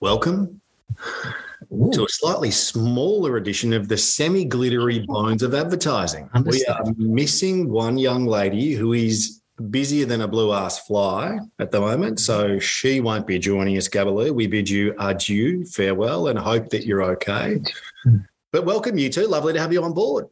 welcome 0.00 0.60
Ooh, 1.72 1.90
to 1.92 2.04
a 2.04 2.08
slightly 2.08 2.50
smaller 2.50 3.36
edition 3.36 3.72
of 3.72 3.88
the 3.88 3.96
semi 3.96 4.44
glittery 4.44 5.00
bones 5.00 5.42
of 5.42 5.54
advertising. 5.54 6.28
We 6.44 6.64
are 6.66 6.84
missing 6.96 7.70
one 7.70 7.98
young 7.98 8.26
lady 8.26 8.74
who 8.74 8.92
is 8.92 9.40
busier 9.70 10.04
than 10.04 10.20
a 10.20 10.28
blue 10.28 10.52
ass 10.52 10.86
fly 10.86 11.38
at 11.58 11.70
the 11.70 11.80
moment. 11.80 12.20
So 12.20 12.58
she 12.58 13.00
won't 13.00 13.26
be 13.26 13.38
joining 13.38 13.76
us, 13.78 13.88
Gabaloo. 13.88 14.34
We 14.34 14.46
bid 14.46 14.68
you 14.68 14.94
adieu, 14.98 15.64
farewell, 15.64 16.28
and 16.28 16.38
hope 16.38 16.68
that 16.70 16.84
you're 16.84 17.02
okay. 17.02 17.60
Hmm. 18.04 18.18
But 18.52 18.64
welcome, 18.64 18.98
you 18.98 19.08
two. 19.08 19.26
Lovely 19.26 19.54
to 19.54 19.60
have 19.60 19.72
you 19.72 19.82
on 19.82 19.92
board. 19.92 20.26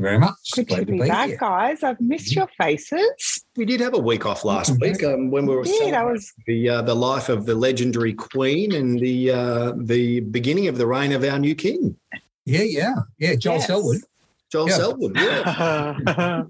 Thank 0.00 0.12
you 0.12 0.18
very 0.18 0.18
much. 0.18 0.36
Good 0.54 0.68
Glad 0.68 0.86
to 0.86 0.92
be 0.92 0.98
back, 0.98 1.28
here. 1.28 1.36
guys. 1.38 1.82
I've 1.82 2.00
missed 2.00 2.34
your 2.34 2.48
faces. 2.58 3.44
We 3.54 3.66
did 3.66 3.80
have 3.80 3.92
a 3.92 3.98
week 3.98 4.24
off 4.24 4.44
last 4.46 4.80
week 4.80 5.04
um, 5.04 5.30
when 5.30 5.44
we 5.44 5.54
were 5.54 5.62
Did 5.64 5.92
I 5.92 6.04
was 6.04 6.32
the 6.46 6.70
uh, 6.70 6.80
the 6.82 6.94
life 6.94 7.28
of 7.28 7.44
the 7.44 7.54
legendary 7.54 8.14
Queen 8.14 8.74
and 8.74 8.98
the 8.98 9.30
uh, 9.30 9.72
the 9.76 10.20
beginning 10.20 10.68
of 10.68 10.78
the 10.78 10.86
reign 10.86 11.12
of 11.12 11.22
our 11.22 11.38
new 11.38 11.54
king, 11.54 11.96
Yeah, 12.46 12.62
yeah, 12.62 12.94
yeah. 13.18 13.34
Joel 13.34 13.56
Yes. 13.56 13.66
Selwood. 13.66 14.00
Joel 14.50 14.68
Yeah. 14.68 14.76
Selwood. 14.76 15.16
Yeah. 15.16 16.42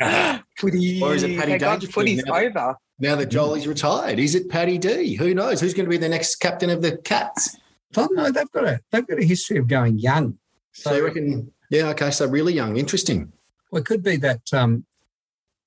footy. 0.58 1.02
Or 1.02 1.14
is 1.14 1.22
it 1.22 1.38
Paddy 1.38 1.58
Thank 1.60 1.90
footy's 1.92 2.24
now? 2.24 2.34
over. 2.34 2.76
Now 2.98 3.14
that 3.14 3.26
Joel 3.26 3.54
is 3.54 3.68
retired, 3.68 4.18
is 4.18 4.34
it 4.34 4.48
Paddy 4.48 4.78
D? 4.78 5.14
Who 5.14 5.32
knows? 5.32 5.60
Who's 5.60 5.74
going 5.74 5.86
to 5.86 5.90
be 5.90 5.96
the 5.96 6.08
next 6.08 6.36
captain 6.36 6.70
of 6.70 6.82
the 6.82 6.96
Cats? 6.98 7.54
I 7.56 7.60
don't 7.92 8.16
know. 8.16 8.30
They've 8.32 8.50
got 8.50 8.64
a 8.64 8.80
they've 8.90 9.06
got 9.06 9.20
a 9.20 9.24
history 9.24 9.58
of 9.58 9.68
going 9.68 9.98
young. 10.00 10.38
So 10.72 10.92
you 10.94 11.04
reckon? 11.04 11.52
Yeah. 11.70 11.88
Okay. 11.90 12.10
So 12.10 12.26
really 12.26 12.54
young. 12.54 12.76
Interesting. 12.76 13.32
Well, 13.70 13.82
it 13.82 13.86
could 13.86 14.02
be 14.02 14.16
that 14.16 14.52
um, 14.52 14.86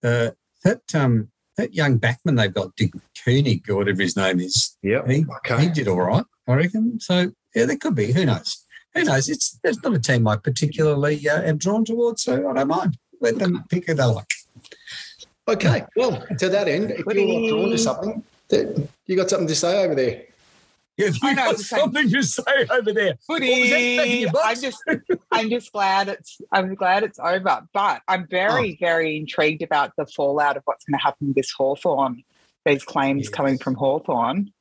uh, 0.04 0.32
that 0.64 0.96
um, 0.96 1.30
that 1.58 1.74
young 1.74 2.00
backman 2.00 2.38
they've 2.38 2.54
got, 2.54 2.76
Dick 2.76 2.92
Koenig 3.24 3.70
or 3.70 3.76
whatever 3.76 4.02
his 4.02 4.16
name 4.16 4.40
is. 4.40 4.78
Yeah. 4.82 5.06
He, 5.06 5.26
he 5.60 5.70
did 5.70 5.88
all 5.88 6.02
right, 6.02 6.24
I 6.48 6.54
reckon. 6.54 7.00
So 7.00 7.32
yeah, 7.54 7.66
there 7.66 7.78
could 7.78 7.96
be. 7.96 8.12
Who 8.12 8.26
knows? 8.26 8.66
Who 8.96 9.04
knows? 9.04 9.30
It's 9.30 9.60
it's 9.64 9.84
not 9.84 9.94
a 9.94 10.00
team 10.00 10.28
I 10.28 10.38
particularly 10.38 11.28
uh, 11.28 11.42
am 11.42 11.58
drawn 11.58 11.86
towards, 11.86 12.24
so 12.24 12.50
I 12.50 12.54
don't 12.54 12.68
mind. 12.68 12.98
Let 13.22 13.38
them 13.38 13.66
pick 13.70 13.88
who 13.88 13.94
they 13.94 14.04
like. 14.04 14.28
Okay. 15.48 15.84
Well, 15.96 16.26
to 16.38 16.50
that 16.50 16.68
end, 16.68 16.92
if 16.92 17.06
you're 17.06 17.50
drawn 17.50 17.70
to 17.72 17.78
something, 17.78 18.24
you 19.08 19.16
got 19.16 19.30
something 19.30 19.48
to 19.48 19.56
say 19.56 19.84
over 19.84 19.96
there. 19.96 20.24
Yeah, 21.00 21.08
if 21.08 21.24
you 21.24 21.30
know, 21.30 21.36
got 21.44 21.54
it's 21.54 21.72
like- 21.72 21.82
something 21.82 22.10
to 22.10 22.24
say 22.24 22.42
over 22.70 22.92
there. 22.94 23.14
What 23.28 23.42
was 23.42 23.50
that 23.50 23.98
back 23.98 24.08
in 24.08 24.20
your 24.20 24.30
Footy. 24.32 24.44
I'm 24.44 24.62
just, 24.62 24.84
I'm 25.32 25.50
just 25.50 25.72
glad 25.72 26.10
it's, 26.10 26.42
I'm 26.52 26.76
glad 26.76 27.04
it's 27.04 27.20
over. 27.20 27.62
But 27.74 28.02
I'm 28.08 28.28
very, 28.28 28.74
Oh. 28.74 28.86
very 28.86 29.16
intrigued 29.18 29.62
about 29.62 29.94
the 29.98 30.06
fallout 30.06 30.58
of 30.58 30.64
what's 30.66 30.84
going 30.86 31.00
to 31.00 31.04
happen 31.04 31.28
with 31.28 31.38
this 31.38 31.52
Hawthorn. 31.52 32.24
These 32.66 32.84
claims 32.84 33.24
Yes. 33.28 33.30
coming 33.30 33.58
from 33.58 33.76
Hawthorn. 33.76 34.52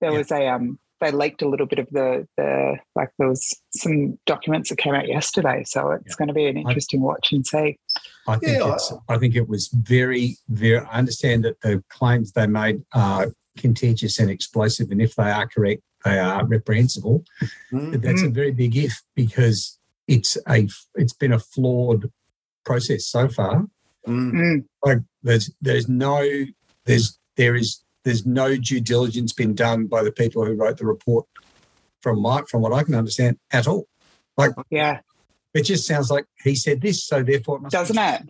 There 0.00 0.10
Yeah. 0.10 0.18
was 0.18 0.32
a, 0.32 0.48
um, 0.48 0.78
they 1.00 1.10
leaked 1.12 1.42
a 1.42 1.48
little 1.48 1.66
bit 1.66 1.78
of 1.78 1.88
the, 1.90 2.26
the, 2.36 2.76
like 2.96 3.10
there 3.18 3.28
was 3.28 3.54
some 3.76 4.18
documents 4.26 4.70
that 4.70 4.76
came 4.78 4.94
out 4.94 5.06
yesterday. 5.06 5.62
So 5.64 5.90
it's 5.92 6.04
Yeah. 6.08 6.14
going 6.18 6.28
to 6.28 6.34
be 6.34 6.46
an 6.46 6.56
interesting 6.56 7.00
watch 7.00 7.32
and 7.32 7.46
see. 7.46 7.78
I 8.26 8.36
think 8.38 8.58
Yeah, 8.58 8.72
it's, 8.74 8.92
I 9.08 9.18
think 9.18 9.36
it 9.36 9.48
was 9.48 9.68
very, 9.68 10.36
very. 10.48 10.78
I 10.84 10.98
understand 10.98 11.44
that 11.44 11.60
the 11.60 11.84
claims 11.90 12.32
they 12.32 12.46
made 12.48 12.82
are 12.92 13.28
contagious 13.56 14.18
and 14.18 14.30
explosive, 14.30 14.90
and 14.90 15.00
if 15.00 15.14
they 15.14 15.30
are 15.30 15.48
correct, 15.48 15.82
they 16.04 16.18
are 16.18 16.44
reprehensible. 16.44 17.24
But 17.70 18.02
that's 18.02 18.22
a 18.22 18.28
very 18.28 18.52
big 18.52 18.76
if 18.76 19.02
because 19.14 19.78
it's 20.06 20.36
a 20.48 20.68
it's 20.94 21.12
been 21.12 21.32
a 21.32 21.38
flawed 21.38 22.10
process 22.64 23.06
so 23.06 23.28
far. 23.28 23.66
Mm. 24.06 24.32
Mm. 24.32 24.64
Like 24.84 24.98
there's 25.22 25.50
there's 25.60 25.88
no 25.88 26.22
there's 26.84 27.18
there 27.36 27.54
is 27.54 27.82
there's 28.04 28.26
no 28.26 28.56
due 28.56 28.80
diligence 28.80 29.32
been 29.32 29.54
done 29.54 29.86
by 29.86 30.02
the 30.02 30.12
people 30.12 30.44
who 30.44 30.54
wrote 30.54 30.76
the 30.78 30.86
report 30.86 31.26
from 32.02 32.20
my 32.20 32.42
from 32.48 32.60
what 32.60 32.72
I 32.72 32.82
can 32.82 32.94
understand 32.94 33.38
at 33.50 33.66
all. 33.66 33.86
Like 34.36 34.52
yeah. 34.70 35.00
It 35.54 35.62
just 35.62 35.86
sounds 35.86 36.10
like 36.10 36.26
he 36.42 36.56
said 36.56 36.80
this, 36.80 37.04
so 37.04 37.22
therefore 37.22 37.58
it 37.58 37.62
must 37.62 37.72
Doesn't 37.72 37.96
it? 37.96 38.22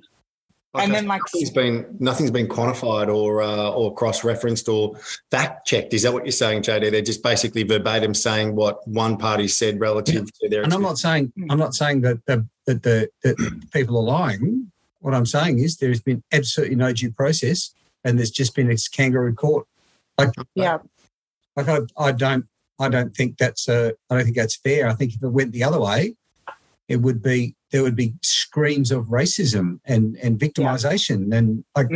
Okay, 0.75 0.85
And 0.85 0.95
then, 0.95 1.05
so 1.05 1.09
like- 1.09 1.21
nothing's 1.33 1.51
been 1.51 1.97
nothing's 2.01 2.31
been 2.33 2.49
quantified 2.49 3.15
or 3.15 3.43
uh, 3.43 3.71
or 3.71 3.95
cross 3.95 4.25
referenced 4.25 4.69
or 4.69 4.97
fact 5.31 5.67
checked. 5.67 5.95
Is 5.95 6.03
that 6.03 6.13
what 6.13 6.25
you're 6.25 6.33
saying, 6.33 6.63
JD? 6.63 6.91
They're 6.91 7.01
just 7.01 7.23
basically 7.23 7.63
verbatim 7.63 8.13
saying 8.13 8.57
what 8.57 8.87
one 8.89 9.17
party 9.17 9.47
said 9.47 9.79
relative 9.79 10.27
to 10.41 10.49
their. 10.49 10.63
And 10.63 10.73
I'm 10.75 10.83
not 10.83 10.99
saying 10.99 11.33
I'm 11.49 11.59
not 11.59 11.75
saying 11.75 12.01
that 12.03 12.25
the 12.27 12.45
that 12.67 12.83
the 12.83 13.09
that 13.23 13.71
people 13.73 13.99
are 13.99 14.03
lying. 14.03 14.73
What 15.01 15.15
I'm 15.15 15.27
saying 15.27 15.59
is 15.61 15.77
there 15.77 15.91
has 15.91 16.01
been 16.01 16.23
absolutely 16.33 16.77
no 16.77 16.93
due 16.93 17.13
process, 17.13 17.71
and 18.05 18.19
there's 18.19 18.31
just 18.31 18.55
been 18.57 18.69
this 18.69 18.89
kangaroo 18.89 19.35
court. 19.35 19.67
Like, 20.19 20.31
Yeah. 20.55 20.79
like 21.57 21.69
I, 21.69 21.81
I 21.97 22.11
don't 22.13 22.47
I 22.81 22.89
don't 22.89 23.15
think 23.15 23.39
that's 23.39 23.69
uh, 23.69 23.93
I 24.11 24.17
don't 24.17 24.25
think 24.25 24.37
that's 24.37 24.57
fair. 24.57 24.89
I 24.89 24.95
think 24.95 25.15
if 25.15 25.23
it 25.23 25.29
went 25.29 25.53
the 25.53 25.63
other 25.63 25.79
way, 25.81 26.17
it 26.89 26.97
would 26.97 27.23
be 27.23 27.55
there 27.75 27.83
would 27.83 27.97
be 27.97 28.15
screams 28.23 28.93
of 28.93 29.07
racism 29.07 29.81
and 29.85 30.17
and 30.23 30.39
victimization 30.39 31.35
and 31.37 31.65
like 31.77 31.89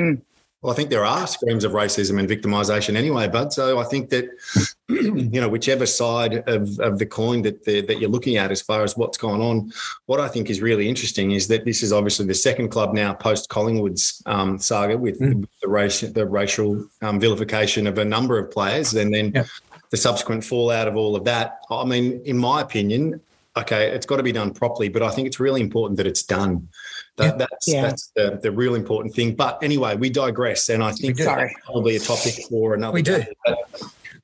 Well, 0.60 0.72
I 0.72 0.74
think 0.74 0.90
there 0.90 1.04
are 1.04 1.24
screams 1.28 1.62
of 1.62 1.70
racism 1.70 2.18
and 2.18 2.28
victimisation 2.28 2.96
anyway, 2.96 3.28
bud. 3.28 3.52
So 3.52 3.78
I 3.78 3.84
think 3.84 4.10
that 4.10 4.24
you 4.88 5.40
know 5.40 5.48
whichever 5.48 5.86
side 5.86 6.34
of, 6.48 6.62
of 6.80 6.98
the 6.98 7.06
coin 7.06 7.42
that 7.42 7.62
the, 7.64 7.80
that 7.82 8.00
you're 8.00 8.10
looking 8.10 8.38
at 8.38 8.50
as 8.50 8.60
far 8.60 8.82
as 8.82 8.96
what's 8.96 9.18
gone 9.18 9.40
on, 9.40 9.70
what 10.06 10.18
I 10.18 10.26
think 10.26 10.50
is 10.50 10.60
really 10.60 10.88
interesting 10.88 11.30
is 11.30 11.46
that 11.46 11.64
this 11.64 11.84
is 11.84 11.92
obviously 11.92 12.26
the 12.26 12.34
second 12.48 12.70
club 12.70 12.92
now 12.92 13.14
post 13.14 13.48
Collingwood's 13.48 14.20
um, 14.26 14.58
saga 14.58 14.98
with 14.98 15.20
Mm. 15.20 15.46
the 15.62 15.68
race 15.68 16.00
the 16.00 16.26
racial 16.26 16.70
um, 17.02 17.20
vilification 17.20 17.86
of 17.86 17.98
a 17.98 18.04
number 18.04 18.36
of 18.36 18.50
players, 18.50 18.94
and 18.94 19.14
then 19.14 19.26
Yep. 19.32 19.46
the 19.92 19.96
subsequent 19.96 20.42
fallout 20.42 20.88
of 20.88 20.96
all 20.96 21.14
of 21.14 21.22
that. 21.32 21.60
I 21.70 21.84
mean, 21.84 22.20
in 22.24 22.36
my 22.36 22.62
opinion. 22.62 23.20
Okay, 23.58 23.90
it's 23.90 24.06
got 24.06 24.16
to 24.18 24.22
be 24.22 24.32
done 24.32 24.52
properly, 24.52 24.88
but 24.88 25.02
I 25.02 25.10
think 25.10 25.26
it's 25.26 25.40
really 25.40 25.60
important 25.60 25.96
that 25.96 26.06
it's 26.06 26.22
done. 26.22 26.68
That, 27.16 27.24
Yep. 27.24 27.38
That's 27.38 27.68
Yeah. 27.68 27.82
that's 27.82 28.12
the, 28.14 28.38
the 28.42 28.52
real 28.52 28.74
important 28.74 29.14
thing. 29.14 29.34
But 29.34 29.58
anyway, 29.62 29.96
we 29.96 30.10
digress, 30.10 30.68
and 30.68 30.82
I 30.82 30.92
think 30.92 31.16
do. 31.16 31.24
Sorry. 31.24 31.48
that's 31.48 31.66
probably 31.66 31.96
a 31.96 32.00
topic 32.00 32.34
for 32.48 32.74
another. 32.74 32.92
We 32.94 33.02
do. 33.02 33.18
day. 33.18 33.32
But 33.44 33.58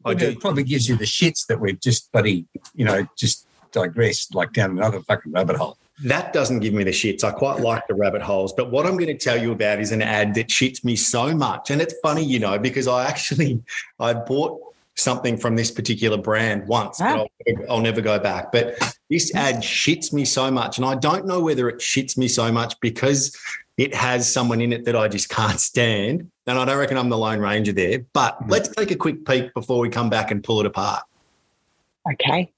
I 0.05 0.12
it 0.12 0.19
do. 0.19 0.37
probably 0.39 0.62
gives 0.65 0.89
you 0.89 0.97
the 0.97 1.05
shits 1.05 1.47
that 1.47 1.59
we've 1.59 1.81
just 1.81 2.12
bloody 2.12 2.47
you 2.75 2.84
know 2.84 3.06
just 3.17 3.47
digressed 3.72 4.34
like 4.34 4.53
down 4.53 4.71
another 4.78 5.00
fucking 5.00 5.33
rabbit 5.33 5.56
hole. 5.56 5.77
That 6.05 6.33
doesn't 6.33 6.61
give 6.61 6.75
me 6.75 6.84
the 6.84 6.91
shits. 6.91 7.25
I 7.25 7.31
quite 7.31 7.61
like 7.61 7.87
the 7.89 7.95
rabbit 7.95 8.21
holes, 8.22 8.53
but 8.53 8.71
what 8.71 8.84
I'm 8.87 8.97
going 8.97 9.06
to 9.06 9.16
tell 9.16 9.41
you 9.41 9.53
about 9.53 9.81
is 9.81 9.91
an 9.93 10.03
ad 10.03 10.34
that 10.34 10.49
shits 10.49 10.84
me 10.84 10.95
so 10.97 11.34
much, 11.34 11.71
and 11.71 11.81
it's 11.81 11.95
funny, 12.03 12.25
you 12.25 12.39
know, 12.39 12.59
because 12.59 12.87
I 12.87 13.06
actually 13.06 13.61
I 13.99 14.12
bought 14.12 14.61
something 14.97 15.37
from 15.37 15.56
this 15.56 15.72
particular 15.72 16.16
brand 16.16 16.69
once, 16.69 17.01
Ah. 17.01 17.16
but 17.16 17.59
I'll, 17.66 17.72
I'll 17.77 17.81
never 17.81 18.01
go 18.01 18.19
back. 18.21 18.53
But 18.53 18.77
this 19.10 19.34
ad 19.34 19.56
shits 19.56 20.12
me 20.12 20.25
so 20.25 20.50
much, 20.50 20.78
and 20.78 20.87
I 20.87 20.94
don't 20.94 21.26
know 21.26 21.41
whether 21.41 21.69
it 21.69 21.78
shits 21.78 22.16
me 22.16 22.28
so 22.28 22.50
much 22.50 22.78
because 22.81 23.37
it 23.76 23.94
has 23.94 24.32
someone 24.32 24.60
in 24.60 24.72
it 24.72 24.84
that 24.84 24.97
I 24.97 25.09
just 25.09 25.28
can't 25.28 25.60
stand, 25.60 26.31
and 26.47 26.59
I 26.59 26.65
don't 26.65 26.78
reckon 26.78 26.97
I'm 26.97 27.09
the 27.09 27.19
Lone 27.19 27.41
Ranger 27.41 27.72
there. 27.72 28.04
But 28.12 28.41
mm. 28.41 28.50
let's 28.50 28.69
take 28.69 28.91
a 28.91 28.97
quick 28.97 29.26
peek 29.26 29.53
before 29.53 29.81
we 29.81 29.91
come 29.91 30.09
back 30.09 30.31
and 30.31 30.42
pull 30.42 30.60
it 30.60 30.66
apart. 30.66 31.03
Okay. 32.12 32.50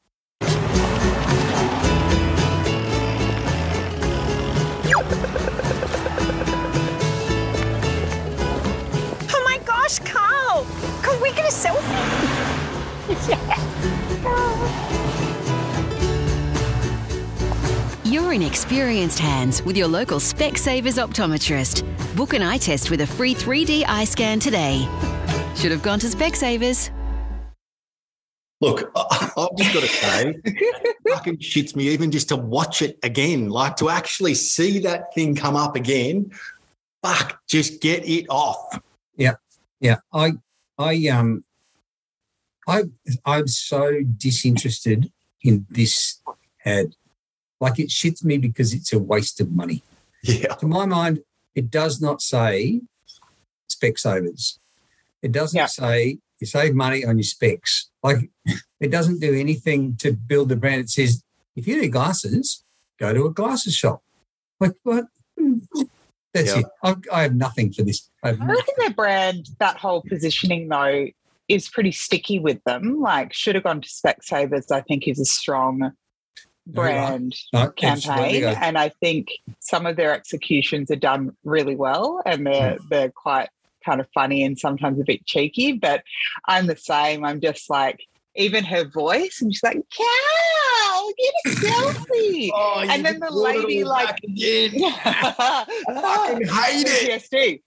Oh 9.28 9.42
my 9.44 9.58
gosh, 9.64 9.98
Carl! 10.00 10.66
Can 11.02 11.20
we 11.20 11.32
get 11.32 11.46
a 11.46 11.52
selfie? 11.52 11.86
You're 18.26 18.34
in 18.34 18.42
experienced 18.42 19.20
hands 19.20 19.62
with 19.62 19.76
your 19.76 19.86
local 19.86 20.18
Specsavers 20.18 20.98
optometrist. 21.00 21.86
Book 22.16 22.34
an 22.34 22.42
eye 22.42 22.58
test 22.58 22.90
with 22.90 23.02
a 23.02 23.06
free 23.06 23.36
3D 23.36 23.84
eye 23.86 24.02
scan 24.02 24.40
today. 24.40 24.88
Should 25.54 25.70
have 25.70 25.84
gone 25.84 26.00
to 26.00 26.08
Specsavers. 26.08 26.90
Look, 28.60 28.90
I- 28.96 29.30
I've 29.36 29.56
just 29.56 29.72
got 29.72 29.80
to 29.80 29.86
say, 29.86 30.40
it 30.44 30.96
fucking 31.08 31.36
shits 31.36 31.76
me 31.76 31.86
even 31.90 32.10
just 32.10 32.28
to 32.30 32.36
watch 32.36 32.82
it 32.82 32.98
again. 33.04 33.48
Like 33.48 33.76
to 33.76 33.90
actually 33.90 34.34
see 34.34 34.80
that 34.80 35.14
thing 35.14 35.36
come 35.36 35.54
up 35.54 35.76
again. 35.76 36.32
Fuck, 37.04 37.38
just 37.46 37.80
get 37.80 38.08
it 38.08 38.26
off. 38.28 38.80
Yeah, 39.16 39.34
yeah, 39.78 39.98
I, 40.12 40.32
I, 40.78 41.06
um, 41.12 41.44
I, 42.66 42.86
I'm 43.24 43.46
so 43.46 44.00
disinterested 44.16 45.12
in 45.42 45.64
this 45.70 46.20
ad. 46.64 46.92
Like 47.60 47.78
it 47.78 47.88
shits 47.88 48.22
me 48.24 48.36
because 48.38 48.74
it's 48.74 48.92
a 48.92 48.98
waste 48.98 49.40
of 49.40 49.50
money. 49.52 49.82
Yeah. 50.22 50.54
To 50.56 50.66
my 50.66 50.86
mind, 50.86 51.20
it 51.54 51.70
does 51.70 52.00
not 52.00 52.20
say 52.20 52.80
Specsavers. 53.70 54.58
It 55.22 55.32
doesn't 55.32 55.56
Yeah. 55.56 55.66
say 55.66 56.18
you 56.40 56.46
save 56.46 56.74
money 56.74 57.04
on 57.04 57.16
your 57.16 57.24
specs. 57.24 57.90
Like 58.02 58.30
it 58.80 58.90
doesn't 58.90 59.20
do 59.20 59.34
anything 59.34 59.96
to 59.98 60.12
build 60.12 60.48
the 60.50 60.56
brand. 60.56 60.82
It 60.82 60.90
says 60.90 61.22
if 61.54 61.66
you 61.66 61.80
need 61.80 61.92
glasses, 61.92 62.62
go 62.98 63.12
to 63.12 63.26
a 63.26 63.30
glasses 63.32 63.74
shop. 63.74 64.02
Like 64.60 64.72
what? 64.82 65.06
That's 66.34 66.48
Yeah. 66.54 66.58
it. 66.60 66.66
I, 66.82 66.96
I 67.12 67.22
have 67.22 67.34
nothing 67.34 67.72
for 67.72 67.82
this. 67.82 68.10
I 68.22 68.28
have 68.28 68.40
I 68.42 68.46
reckon 68.46 68.74
their 68.78 68.90
brand, 68.90 69.48
that 69.58 69.78
whole 69.78 70.02
positioning 70.06 70.68
though, 70.68 71.06
is 71.48 71.68
pretty 71.68 71.92
sticky 71.92 72.38
with 72.38 72.62
them. 72.64 73.00
Like 73.00 73.32
should 73.32 73.54
have 73.54 73.64
gone 73.64 73.80
to 73.80 73.88
Specsavers. 73.88 74.70
I 74.70 74.82
think 74.82 75.08
is 75.08 75.18
a 75.20 75.24
strong 75.24 75.92
brand 76.66 77.34
uh, 77.54 77.64
No, 77.66 77.70
campaign, 77.70 78.44
and 78.44 78.76
I 78.76 78.88
think 79.00 79.28
some 79.60 79.86
of 79.86 79.96
their 79.96 80.12
executions 80.12 80.90
are 80.90 80.96
done 80.96 81.36
really 81.44 81.76
well, 81.76 82.20
and 82.26 82.46
they're 82.46 82.78
they're 82.90 83.10
quite 83.10 83.48
kind 83.84 84.00
of 84.00 84.08
funny 84.12 84.42
and 84.42 84.58
sometimes 84.58 85.00
a 85.00 85.04
bit 85.04 85.24
cheeky. 85.26 85.72
But 85.72 86.02
I'm 86.46 86.66
the 86.66 86.76
same. 86.76 87.24
I'm 87.24 87.40
just 87.40 87.70
like 87.70 88.00
even 88.34 88.64
her 88.64 88.84
voice, 88.84 89.40
and 89.40 89.52
she's 89.54 89.62
like, 89.62 89.80
"Cow, 89.96 91.12
get 91.18 91.52
a 91.52 91.56
selfie." 91.56 92.50
Oh, 92.54 92.84
And 92.88 93.04
then 93.04 93.20
the 93.20 93.30
lady, 93.30 93.84
like- 93.84 94.18
again. 94.24 94.72
I 94.82 95.64
fucking 95.86 96.46
hate 96.48 96.86
it. 96.86 97.22
PTSD. 97.30 97.62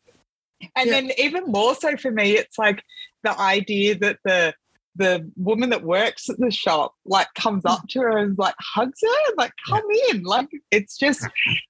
And 0.76 0.90
Yeah. 0.90 0.94
then 1.02 1.12
even 1.18 1.46
more 1.46 1.74
so 1.74 1.96
for 1.96 2.12
me, 2.12 2.32
it's 2.38 2.58
like 2.60 2.84
the 3.24 3.38
idea 3.40 3.96
that 4.00 4.20
the 4.26 4.54
the 5.00 5.28
woman 5.38 5.70
that 5.72 5.82
works 5.84 6.30
at 6.30 6.38
the 6.40 6.52
shop 6.52 6.94
like 7.06 7.34
comes 7.34 7.66
up 7.66 7.82
to 7.90 8.00
her 8.02 8.18
and 8.18 8.38
like 8.38 8.54
hugs 8.60 9.00
her 9.02 9.28
and 9.30 9.38
like 9.38 9.54
come 9.68 9.82
in. 10.12 10.22
Like 10.24 10.50
it's 10.70 10.98
just 10.98 11.26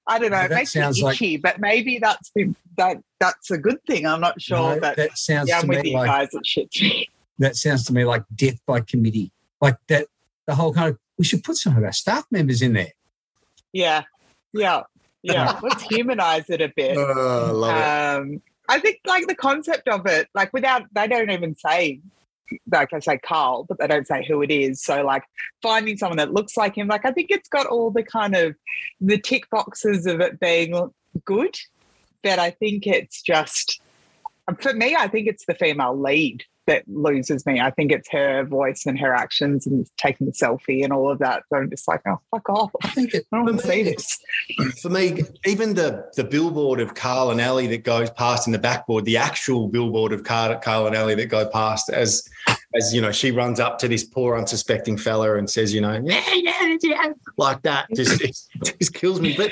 I 0.06 0.18
don't 0.18 0.30
know, 0.32 0.36
Yeah, 0.36 0.44
it 0.44 0.48
that 0.50 0.54
makes 0.56 0.74
me 0.76 0.82
sounds 0.82 1.00
like- 1.00 1.14
itchy, 1.14 1.36
but 1.38 1.58
maybe 1.60 1.98
that's 1.98 2.30
the, 2.34 2.52
that 2.76 2.98
that's 3.20 3.50
a 3.50 3.56
good 3.58 3.78
thing. 3.86 4.04
I'm 4.06 4.20
not 4.20 4.42
sure, 4.42 4.74
No, 4.74 4.80
but 4.80 4.96
that 4.96 5.16
sounds 5.16 5.48
yeah, 5.48 5.56
to 5.60 5.62
I'm 5.62 5.68
with 5.68 5.82
me 5.84 5.90
you 5.92 5.96
like 5.96 6.06
guys. 6.08 6.28
It 6.32 6.46
shit. 6.46 7.08
that 7.38 7.56
sounds 7.56 7.84
to 7.86 7.94
me 7.94 8.04
like 8.04 8.24
death 8.34 8.58
by 8.66 8.80
committee. 8.80 9.30
Like 9.60 9.76
that, 9.88 10.08
the 10.46 10.54
whole 10.54 10.74
kind 10.74 10.90
of 10.90 10.98
we 11.16 11.24
should 11.24 11.42
put 11.44 11.56
some 11.56 11.76
of 11.76 11.84
our 11.84 11.92
staff 11.92 12.24
members 12.30 12.60
in 12.62 12.72
there. 12.74 12.92
yeah, 13.72 14.02
yeah, 14.52 14.82
yeah. 15.22 15.58
Let's 15.62 15.82
humanize 15.84 16.50
it 16.50 16.60
a 16.60 16.72
bit. 16.74 16.96
Oh, 16.96 17.46
I 17.46 17.50
love 17.52 17.76
it. 17.76 18.22
um, 18.34 18.42
I 18.68 18.78
think 18.80 19.00
like 19.06 19.26
the 19.26 19.34
concept 19.34 19.88
of 19.88 20.06
it, 20.06 20.28
like 20.34 20.52
without 20.52 20.82
they 20.92 21.06
don't 21.08 21.30
even 21.30 21.54
say 21.54 22.00
like 22.70 22.92
I 22.92 22.98
say 23.00 23.18
Carl, 23.18 23.64
but 23.64 23.78
they 23.78 23.86
don't 23.86 24.06
say 24.06 24.24
who 24.26 24.42
it 24.42 24.50
is. 24.50 24.82
So 24.82 25.02
like 25.02 25.24
finding 25.62 25.96
someone 25.96 26.18
that 26.18 26.32
looks 26.32 26.56
like 26.56 26.76
him, 26.76 26.88
like 26.88 27.04
I 27.04 27.12
think 27.12 27.30
it's 27.30 27.48
got 27.48 27.66
all 27.66 27.90
the 27.90 28.02
kind 28.02 28.34
of 28.34 28.56
the 29.00 29.18
tick 29.18 29.48
boxes 29.50 30.06
of 30.06 30.20
it 30.20 30.40
being 30.40 30.90
good, 31.24 31.56
but 32.22 32.38
I 32.38 32.50
think 32.50 32.86
it's 32.86 33.22
just 33.22 33.80
for 34.60 34.72
me, 34.72 34.96
I 34.96 35.08
think 35.08 35.28
it's 35.28 35.46
the 35.46 35.54
female 35.54 35.98
lead 35.98 36.44
that 36.70 36.84
loses 36.86 37.44
me. 37.46 37.60
I 37.60 37.72
think 37.72 37.90
it's 37.90 38.08
her 38.10 38.44
voice 38.44 38.86
and 38.86 38.96
her 39.00 39.12
actions 39.12 39.66
and 39.66 39.84
taking 39.96 40.28
the 40.28 40.32
selfie 40.32 40.84
and 40.84 40.92
all 40.92 41.10
of 41.10 41.18
that. 41.18 41.42
So 41.48 41.58
I'm 41.58 41.68
just 41.68 41.88
like, 41.88 42.00
oh 42.06 42.20
fuck 42.30 42.48
off. 42.48 42.70
I 42.84 42.88
think 42.90 43.12
it, 43.12 43.26
I 43.32 43.38
don't 43.38 43.46
want 43.46 43.60
to 43.60 43.66
see 43.66 43.82
this. 43.82 44.20
For 44.80 44.88
me, 44.88 45.24
even 45.44 45.74
the 45.74 46.08
the 46.14 46.22
billboard 46.22 46.78
of 46.78 46.94
Carl 46.94 47.32
and 47.32 47.40
Ellie 47.40 47.66
that 47.66 47.82
goes 47.82 48.08
past 48.10 48.46
in 48.46 48.52
the 48.52 48.58
backboard, 48.58 49.04
the 49.04 49.16
actual 49.16 49.66
billboard 49.66 50.12
of 50.12 50.22
Carl, 50.22 50.56
Carl 50.58 50.86
and 50.86 50.94
Ellie 50.94 51.16
that 51.16 51.26
go 51.26 51.48
past 51.48 51.90
as 51.90 52.28
as 52.76 52.94
you 52.94 53.00
know, 53.00 53.10
she 53.10 53.32
runs 53.32 53.58
up 53.58 53.76
to 53.80 53.88
this 53.88 54.04
poor 54.04 54.38
unsuspecting 54.38 54.96
fella 54.96 55.36
and 55.38 55.50
says, 55.50 55.74
you 55.74 55.80
know, 55.80 56.00
yeah, 56.04 56.22
yeah, 56.34 56.76
yeah, 56.80 57.12
like 57.36 57.60
that, 57.62 57.88
just 57.96 58.48
just 58.62 58.94
kills 58.94 59.20
me. 59.20 59.34
But 59.36 59.50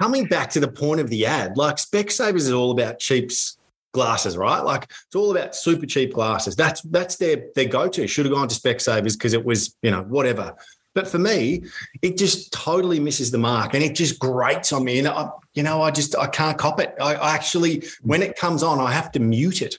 coming 0.00 0.26
back 0.26 0.50
to 0.50 0.60
the 0.60 0.68
point 0.68 1.00
of 1.00 1.10
the 1.10 1.26
ad, 1.26 1.56
like 1.56 1.76
Specsavers 1.76 2.34
is 2.34 2.52
all 2.52 2.72
about 2.72 2.98
cheaps 2.98 3.56
glasses, 3.96 4.36
right? 4.36 4.60
Like 4.60 4.84
it's 4.84 5.16
all 5.16 5.32
about 5.32 5.56
super 5.56 5.86
cheap 5.86 6.14
glasses. 6.14 6.54
That's 6.54 6.82
that's 6.82 7.16
their 7.16 7.46
their 7.56 7.64
go-to. 7.64 8.06
Should 8.06 8.26
have 8.26 8.34
gone 8.34 8.46
to 8.46 8.54
Specsavers 8.54 9.14
because 9.14 9.32
it 9.32 9.44
was, 9.44 9.74
you 9.82 9.90
know, 9.90 10.02
whatever. 10.02 10.54
But 10.94 11.08
for 11.08 11.18
me, 11.18 11.64
it 12.00 12.16
just 12.16 12.52
totally 12.52 13.00
misses 13.00 13.30
the 13.30 13.38
mark 13.38 13.74
and 13.74 13.82
it 13.82 13.94
just 13.94 14.18
grates 14.18 14.72
on 14.72 14.84
me. 14.84 14.98
And 14.98 15.08
I, 15.08 15.28
you 15.54 15.62
know, 15.62 15.82
I 15.82 15.90
just 15.90 16.16
I 16.16 16.26
can't 16.26 16.56
cop 16.56 16.78
it. 16.80 16.94
I, 17.00 17.16
I 17.16 17.34
actually, 17.34 17.78
mm. 17.78 17.96
when 18.02 18.22
it 18.22 18.36
comes 18.36 18.62
on, 18.62 18.78
I 18.78 18.92
have 18.92 19.10
to 19.12 19.18
mute 19.18 19.60
it 19.60 19.78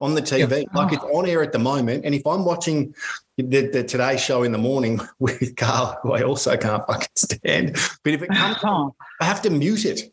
on 0.00 0.14
the 0.14 0.22
TV. 0.22 0.64
Like 0.74 0.92
it's 0.92 1.04
on 1.04 1.26
air 1.26 1.42
at 1.42 1.52
the 1.52 1.58
moment. 1.58 2.04
And 2.04 2.14
if 2.14 2.26
I'm 2.26 2.44
watching 2.44 2.94
the, 3.36 3.68
the 3.68 3.84
Today 3.84 4.16
Show 4.16 4.42
in 4.42 4.52
the 4.52 4.58
morning 4.58 5.00
with 5.18 5.56
Carl, 5.56 5.98
who 6.02 6.12
I 6.12 6.22
also 6.22 6.56
can't 6.56 6.86
fucking 6.86 7.08
stand, 7.16 7.76
but 8.02 8.12
if 8.12 8.22
it 8.22 8.30
comes 8.30 8.62
on, 8.62 8.92
I 9.20 9.24
have 9.24 9.42
to 9.42 9.50
mute 9.50 9.84
it. 9.84 10.12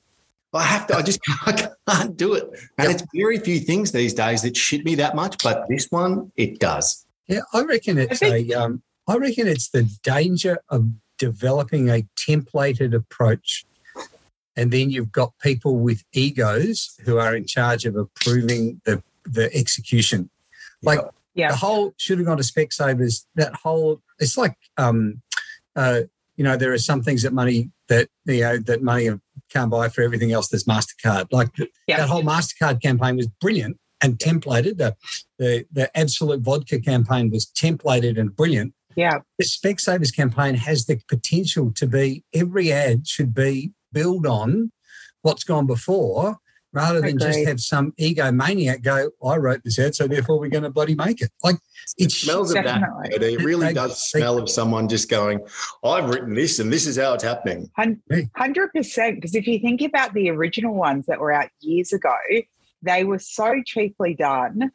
I 0.55 0.63
have 0.63 0.87
to. 0.87 0.95
I 0.95 1.01
just 1.01 1.19
I 1.45 1.69
can't 1.87 2.15
do 2.17 2.33
it. 2.33 2.49
And 2.77 2.91
it's 2.91 3.03
very 3.13 3.39
few 3.39 3.59
things 3.59 3.91
these 3.91 4.13
days 4.13 4.41
that 4.43 4.55
shit 4.57 4.83
me 4.85 4.95
that 4.95 5.15
much, 5.15 5.43
but 5.43 5.65
this 5.69 5.87
one 5.89 6.31
it 6.35 6.59
does. 6.59 7.05
yeah, 7.27 7.41
I 7.53 7.61
reckon 7.63 7.97
it's 7.97 8.19
think- 8.19 8.49
a. 8.51 8.53
Um, 8.53 8.81
I 9.07 9.17
reckon 9.17 9.47
it's 9.47 9.69
the 9.69 9.83
danger 10.03 10.57
of 10.69 10.87
developing 11.19 11.89
a 11.89 12.07
templated 12.17 12.93
approach, 12.95 13.65
and 14.57 14.71
then 14.71 14.89
you've 14.89 15.11
got 15.11 15.33
people 15.39 15.77
with 15.77 16.03
egos 16.13 16.95
who 17.05 17.17
are 17.19 17.35
in 17.35 17.45
charge 17.45 17.85
of 17.85 17.95
approving 17.95 18.81
the 18.85 19.03
the 19.25 19.53
execution. 19.55 20.29
Like 20.81 20.99
Yeah. 21.35 21.49
the 21.51 21.57
whole 21.57 21.93
should 21.97 22.17
have 22.19 22.27
gone 22.27 22.37
to 22.37 22.43
Specsavers. 22.43 23.25
That 23.35 23.53
whole 23.55 24.01
it's 24.19 24.37
like 24.37 24.55
um, 24.77 25.21
uh, 25.75 26.01
you 26.37 26.43
know 26.43 26.57
there 26.57 26.73
are 26.73 26.77
some 26.77 27.01
things 27.03 27.21
that 27.23 27.33
money 27.33 27.69
that 27.89 28.09
you 28.25 28.41
know 28.41 28.57
that 28.57 28.81
money 28.81 29.09
can't 29.51 29.71
buy 29.71 29.89
for 29.89 30.01
everything 30.01 30.31
else. 30.31 30.47
There's 30.49 30.65
Mastercard. 30.65 31.27
Like 31.31 31.49
Yeah. 31.87 31.97
that 31.97 32.09
whole 32.09 32.23
Mastercard 32.23 32.81
campaign 32.81 33.15
was 33.17 33.27
brilliant 33.27 33.77
and 34.01 34.17
templated. 34.17 34.77
The 34.77 34.95
the 35.37 35.65
the 35.71 35.95
Absolut 35.97 36.41
vodka 36.41 36.79
campaign 36.79 37.29
was 37.31 37.45
templated 37.45 38.19
and 38.19 38.35
brilliant. 38.35 38.73
Yeah. 38.95 39.19
The 39.37 39.45
Specsavers 39.45 40.15
campaign 40.15 40.55
has 40.55 40.85
the 40.85 40.99
potential 41.07 41.71
to 41.75 41.85
be 41.87 42.23
every 42.33 42.71
ad 42.71 43.07
should 43.07 43.33
be 43.33 43.71
build 43.91 44.25
on 44.25 44.71
what's 45.21 45.43
gone 45.43 45.65
before 45.67 46.37
rather 46.75 46.99
than 47.01 47.17
just 47.17 47.39
have 47.47 47.59
some 47.59 47.93
egomaniac 47.93 48.83
go, 48.83 49.09
I 49.25 49.37
wrote 49.37 49.63
this 49.63 49.79
ad, 49.79 49.95
so 49.95 50.07
therefore 50.07 50.37
we're 50.39 50.49
going 50.49 50.63
to 50.65 50.69
bloody 50.69 50.93
make 50.93 51.21
it. 51.21 51.31
Like 51.43 51.55
It 51.97 52.05
it's 52.05 52.17
smells 52.17 52.49
of 52.51 52.55
that. 52.63 52.81
Definitely. 52.81 53.15
It 53.15 53.23
it 53.23 53.43
really 53.43 53.67
They- 53.67 53.73
does 53.73 54.09
smell 54.09 54.37
of 54.37 54.49
someone 54.49 54.89
just 54.89 55.09
going, 55.09 55.39
I've 55.83 56.09
written 56.09 56.35
this 56.35 56.59
and 56.59 56.71
this 56.71 56.85
is 56.85 56.97
how 56.97 57.13
it's 57.13 57.23
happening. 57.23 57.71
Hundred 58.35 58.71
percent. 58.75 59.15
Because 59.15 59.33
if 59.35 59.47
you 59.47 59.57
think 59.59 59.81
about 59.81 60.13
the 60.13 60.29
original 60.29 60.75
ones 60.75 61.05
that 61.07 61.19
were 61.19 61.31
out 61.31 61.49
years 61.61 61.93
ago, 61.93 62.13
they 62.81 63.03
were 63.03 63.19
so 63.19 63.61
cheaply 63.65 64.13
done 64.13 64.71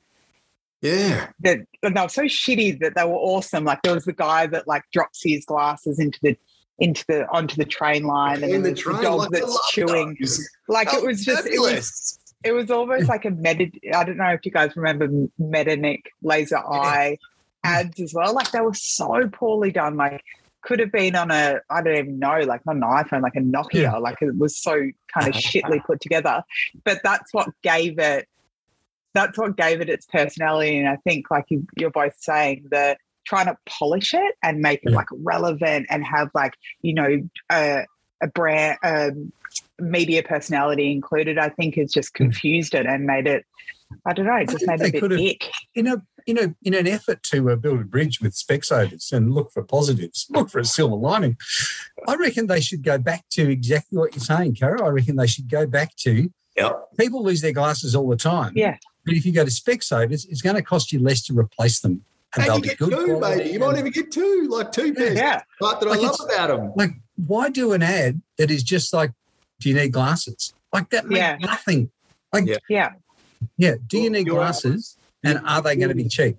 Yeah. 0.80 1.28
that 1.40 1.58
and 1.82 1.96
they 1.96 2.00
were 2.02 2.08
so 2.08 2.22
shitty 2.22 2.80
that 2.80 2.94
they 2.96 3.04
were 3.04 3.12
awesome. 3.12 3.64
Like 3.64 3.82
there 3.82 3.94
was 3.94 4.04
the 4.06 4.12
guy 4.14 4.46
that 4.46 4.66
like 4.66 4.82
drops 4.92 5.20
his 5.22 5.44
glasses 5.44 5.98
into 5.98 6.18
the 6.22 6.36
into 6.80 7.04
the 7.06 7.28
onto 7.30 7.56
the 7.56 7.64
train 7.64 8.04
line, 8.04 8.42
and 8.42 8.52
In 8.52 8.62
the 8.62 8.70
there's 8.72 8.84
the 8.84 9.02
dog 9.02 9.18
like, 9.18 9.30
that's 9.30 9.70
chewing. 9.70 10.16
those. 10.20 10.48
Like 10.68 10.88
Oh, 10.92 10.98
it 10.98 11.06
was 11.06 11.24
just 11.24 11.46
it 11.46 11.60
was 11.60 12.18
it 12.42 12.52
was 12.52 12.70
almost 12.70 13.08
like 13.08 13.24
a 13.26 13.30
meta. 13.30 13.70
I 13.94 14.04
don't 14.04 14.16
know 14.16 14.30
if 14.30 14.44
you 14.44 14.50
guys 14.50 14.76
remember 14.76 15.08
Metanic 15.40 16.02
laser 16.22 16.58
eye 16.58 17.18
ads 17.62 18.00
as 18.00 18.14
well. 18.14 18.34
Like 18.34 18.50
they 18.50 18.60
were 18.60 18.74
so 18.74 19.28
poorly 19.32 19.70
done. 19.70 19.96
Like 19.96 20.22
could 20.62 20.80
have 20.80 20.92
been 20.92 21.14
on 21.16 21.30
a 21.30 21.60
I 21.70 21.82
don't 21.82 21.96
even 21.96 22.18
know, 22.18 22.40
like 22.40 22.64
not 22.66 22.76
an 22.76 22.82
iPhone, 22.82 23.22
like 23.22 23.36
a 23.36 23.40
Nokia. 23.40 23.82
Yeah. 23.82 23.96
Like 23.98 24.22
it 24.22 24.36
was 24.38 24.56
so 24.56 24.72
kind 25.12 25.28
of 25.28 25.34
shitly 25.34 25.84
put 25.86 26.00
together. 26.00 26.42
But 26.84 27.00
that's 27.04 27.32
what 27.32 27.48
gave 27.62 27.98
it. 27.98 28.26
That's 29.12 29.36
what 29.36 29.56
gave 29.56 29.80
it 29.80 29.90
its 29.90 30.06
personality. 30.06 30.78
And 30.78 30.88
I 30.88 30.96
think, 30.96 31.30
like 31.32 31.46
you, 31.48 31.66
you're 31.76 31.90
both 31.90 32.14
saying, 32.20 32.66
the 32.70 32.96
trying 33.26 33.46
to 33.46 33.56
polish 33.66 34.14
it 34.14 34.34
and 34.42 34.60
make 34.60 34.80
it 34.82 34.90
Yeah. 34.90 34.96
like 34.96 35.08
relevant 35.12 35.86
and 35.90 36.04
have 36.04 36.28
like 36.34 36.54
you 36.82 36.94
know 36.94 37.20
a, 37.50 37.84
a 38.22 38.26
brand. 38.28 38.78
Um, 38.82 39.32
media 39.80 40.22
personality 40.22 40.92
included, 40.92 41.38
I 41.38 41.48
think 41.48 41.74
has 41.76 41.90
just 41.90 42.12
confused 42.14 42.74
it 42.74 42.84
and 42.86 43.04
made 43.04 43.26
it, 43.26 43.46
I 44.06 44.12
don't 44.12 44.26
know, 44.26 44.36
it 44.36 44.50
just 44.50 44.66
made 44.66 44.80
it 44.80 44.88
a 44.88 44.92
bit 44.92 45.00
could 45.00 45.10
have- 45.12 45.20
ick. 45.20 45.50
in 45.74 45.86
a 45.86 46.02
you 46.26 46.34
know 46.34 46.54
in 46.62 46.74
an 46.74 46.86
effort 46.86 47.22
to 47.24 47.50
uh, 47.50 47.56
build 47.56 47.80
a 47.80 47.84
bridge 47.84 48.20
with 48.20 48.34
Specsavers 48.34 49.10
and 49.12 49.32
look 49.32 49.50
for 49.52 49.62
positives, 49.64 50.26
look 50.30 50.50
for 50.50 50.58
a 50.58 50.64
silver 50.64 50.94
lining. 50.96 51.36
I 52.06 52.14
reckon 52.16 52.46
they 52.46 52.60
should 52.60 52.82
go 52.84 52.98
back 52.98 53.24
to 53.30 53.50
exactly 53.50 53.96
what 53.98 54.14
you're 54.14 54.22
saying, 54.22 54.56
Caro. 54.60 54.84
I 54.84 54.90
reckon 54.90 55.16
they 55.16 55.26
should 55.26 55.48
go 55.48 55.66
back 55.66 55.96
to 56.00 56.30
Yep. 56.56 56.78
people 56.98 57.22
lose 57.24 57.40
their 57.40 57.52
glasses 57.52 57.94
all 57.94 58.08
the 58.08 58.16
time. 58.16 58.52
Yeah. 58.54 58.76
But 59.06 59.14
if 59.14 59.24
you 59.24 59.32
go 59.32 59.44
to 59.44 59.50
Specsavers, 59.50 60.26
it's 60.28 60.42
going 60.42 60.56
to 60.56 60.62
cost 60.62 60.92
you 60.92 60.98
less 60.98 61.22
to 61.22 61.32
replace 61.36 61.80
them. 61.80 62.04
And 62.36 62.44
they'll 62.46 62.56
you 62.56 62.62
be 62.62 62.68
get 62.68 62.78
good 62.78 62.90
two, 62.90 63.16
quality 63.18 63.38
baby. 63.42 63.50
You 63.52 63.58
might 63.58 63.78
even 63.78 63.90
get 63.92 64.10
two, 64.12 64.46
like 64.50 64.70
two 64.72 64.94
pairs. 64.94 65.16
Yeah. 65.16 65.42
Part 65.60 65.80
that 65.80 65.88
Like 65.88 65.98
I 65.98 66.02
love 66.02 66.16
about 66.24 66.46
them. 66.48 66.72
like 66.76 66.90
why 67.26 67.50
do 67.50 67.72
an 67.72 67.82
ad 67.82 68.22
that 68.38 68.50
is 68.50 68.62
just 68.62 68.92
like 68.94 69.10
do 69.60 69.68
you 69.68 69.74
need 69.74 69.92
glasses 69.92 70.54
like 70.72 70.88
that 70.90 71.06
makes 71.06 71.18
Yeah. 71.18 71.36
nothing 71.40 71.90
like 72.32 72.46
Yeah. 72.46 72.56
Yeah. 72.68 72.90
yeah 73.58 73.74
do 73.86 73.98
you 73.98 74.08
need 74.10 74.26
you're- 74.26 74.38
glasses 74.38 74.96
and 75.24 75.40
are 75.46 75.60
they 75.60 75.76
going 75.76 75.88
to 75.90 75.94
be 75.94 76.08
cheap 76.08 76.36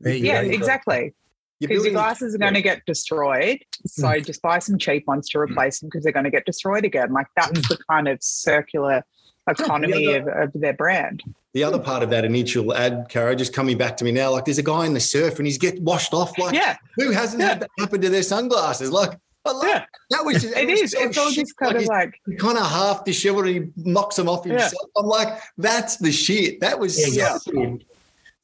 there 0.00 0.14
you 0.14 0.24
Yeah, 0.24 0.42
go. 0.42 0.50
exactly. 0.50 1.14
Because 1.60 1.84
your 1.84 1.92
glasses 1.92 2.34
are 2.34 2.38
going 2.38 2.54
to 2.54 2.60
get 2.62 2.82
destroyed. 2.86 3.58
So 3.86 4.08
Mm. 4.08 4.26
just 4.26 4.42
buy 4.42 4.58
some 4.58 4.78
cheap 4.78 5.06
ones 5.06 5.28
to 5.30 5.38
replace 5.38 5.80
them 5.80 5.88
because 5.88 6.02
they're 6.02 6.12
going 6.12 6.24
to 6.24 6.30
get 6.30 6.44
destroyed 6.46 6.84
again. 6.84 7.12
Like 7.12 7.28
that's 7.36 7.50
Mm. 7.60 7.68
the 7.68 7.78
kind 7.90 8.08
of 8.08 8.18
circular 8.22 9.04
economy 9.48 10.04
Yeah, 10.04 10.16
of, 10.16 10.28
of 10.54 10.60
their 10.60 10.72
brand. 10.74 11.22
The 11.56 11.64
other 11.64 11.78
part 11.78 12.02
of 12.02 12.10
that 12.10 12.26
initial 12.26 12.74
ad, 12.74 13.06
Caro, 13.08 13.34
just 13.34 13.54
coming 13.54 13.78
back 13.78 13.96
to 13.96 14.04
me 14.04 14.12
now, 14.12 14.30
like 14.30 14.44
there's 14.44 14.58
a 14.58 14.62
guy 14.62 14.84
in 14.84 14.92
the 14.92 15.00
surf 15.00 15.38
and 15.38 15.46
he's 15.46 15.56
get 15.56 15.80
washed 15.80 16.12
off. 16.12 16.36
Like, 16.36 16.54
Yeah, 16.54 16.76
who 16.96 17.12
hasn't 17.12 17.40
Yeah. 17.40 17.48
had 17.48 17.60
that 17.60 17.70
happen 17.78 17.98
to 18.02 18.10
their 18.10 18.22
sunglasses? 18.22 18.90
Like, 18.90 19.18
I 19.46 19.52
love 19.52 19.64
yeah, 19.66 19.84
that 20.10 20.22
was 20.22 20.42
just, 20.42 20.54
it 20.54 20.68
was 20.68 20.80
is. 20.82 20.90
so 20.92 20.98
It's 21.00 21.16
all 21.16 21.30
just 21.30 21.56
kind 21.56 21.72
Like, 21.72 21.82
of 21.84 21.88
like, 21.88 22.20
he's 22.26 22.38
kind 22.38 22.58
of 22.58 22.66
half 22.66 23.06
disheveled 23.06 23.46
and 23.46 23.54
he 23.74 23.90
knocks 23.90 24.16
them 24.16 24.28
off 24.28 24.44
Yeah. 24.44 24.52
himself. 24.52 24.90
I'm 24.98 25.06
like, 25.06 25.40
that's 25.56 25.96
the 25.96 26.12
shit. 26.12 26.60
That 26.60 26.78
was 26.78 27.16
Yeah, 27.16 27.38
so 27.38 27.50
good. 27.52 27.84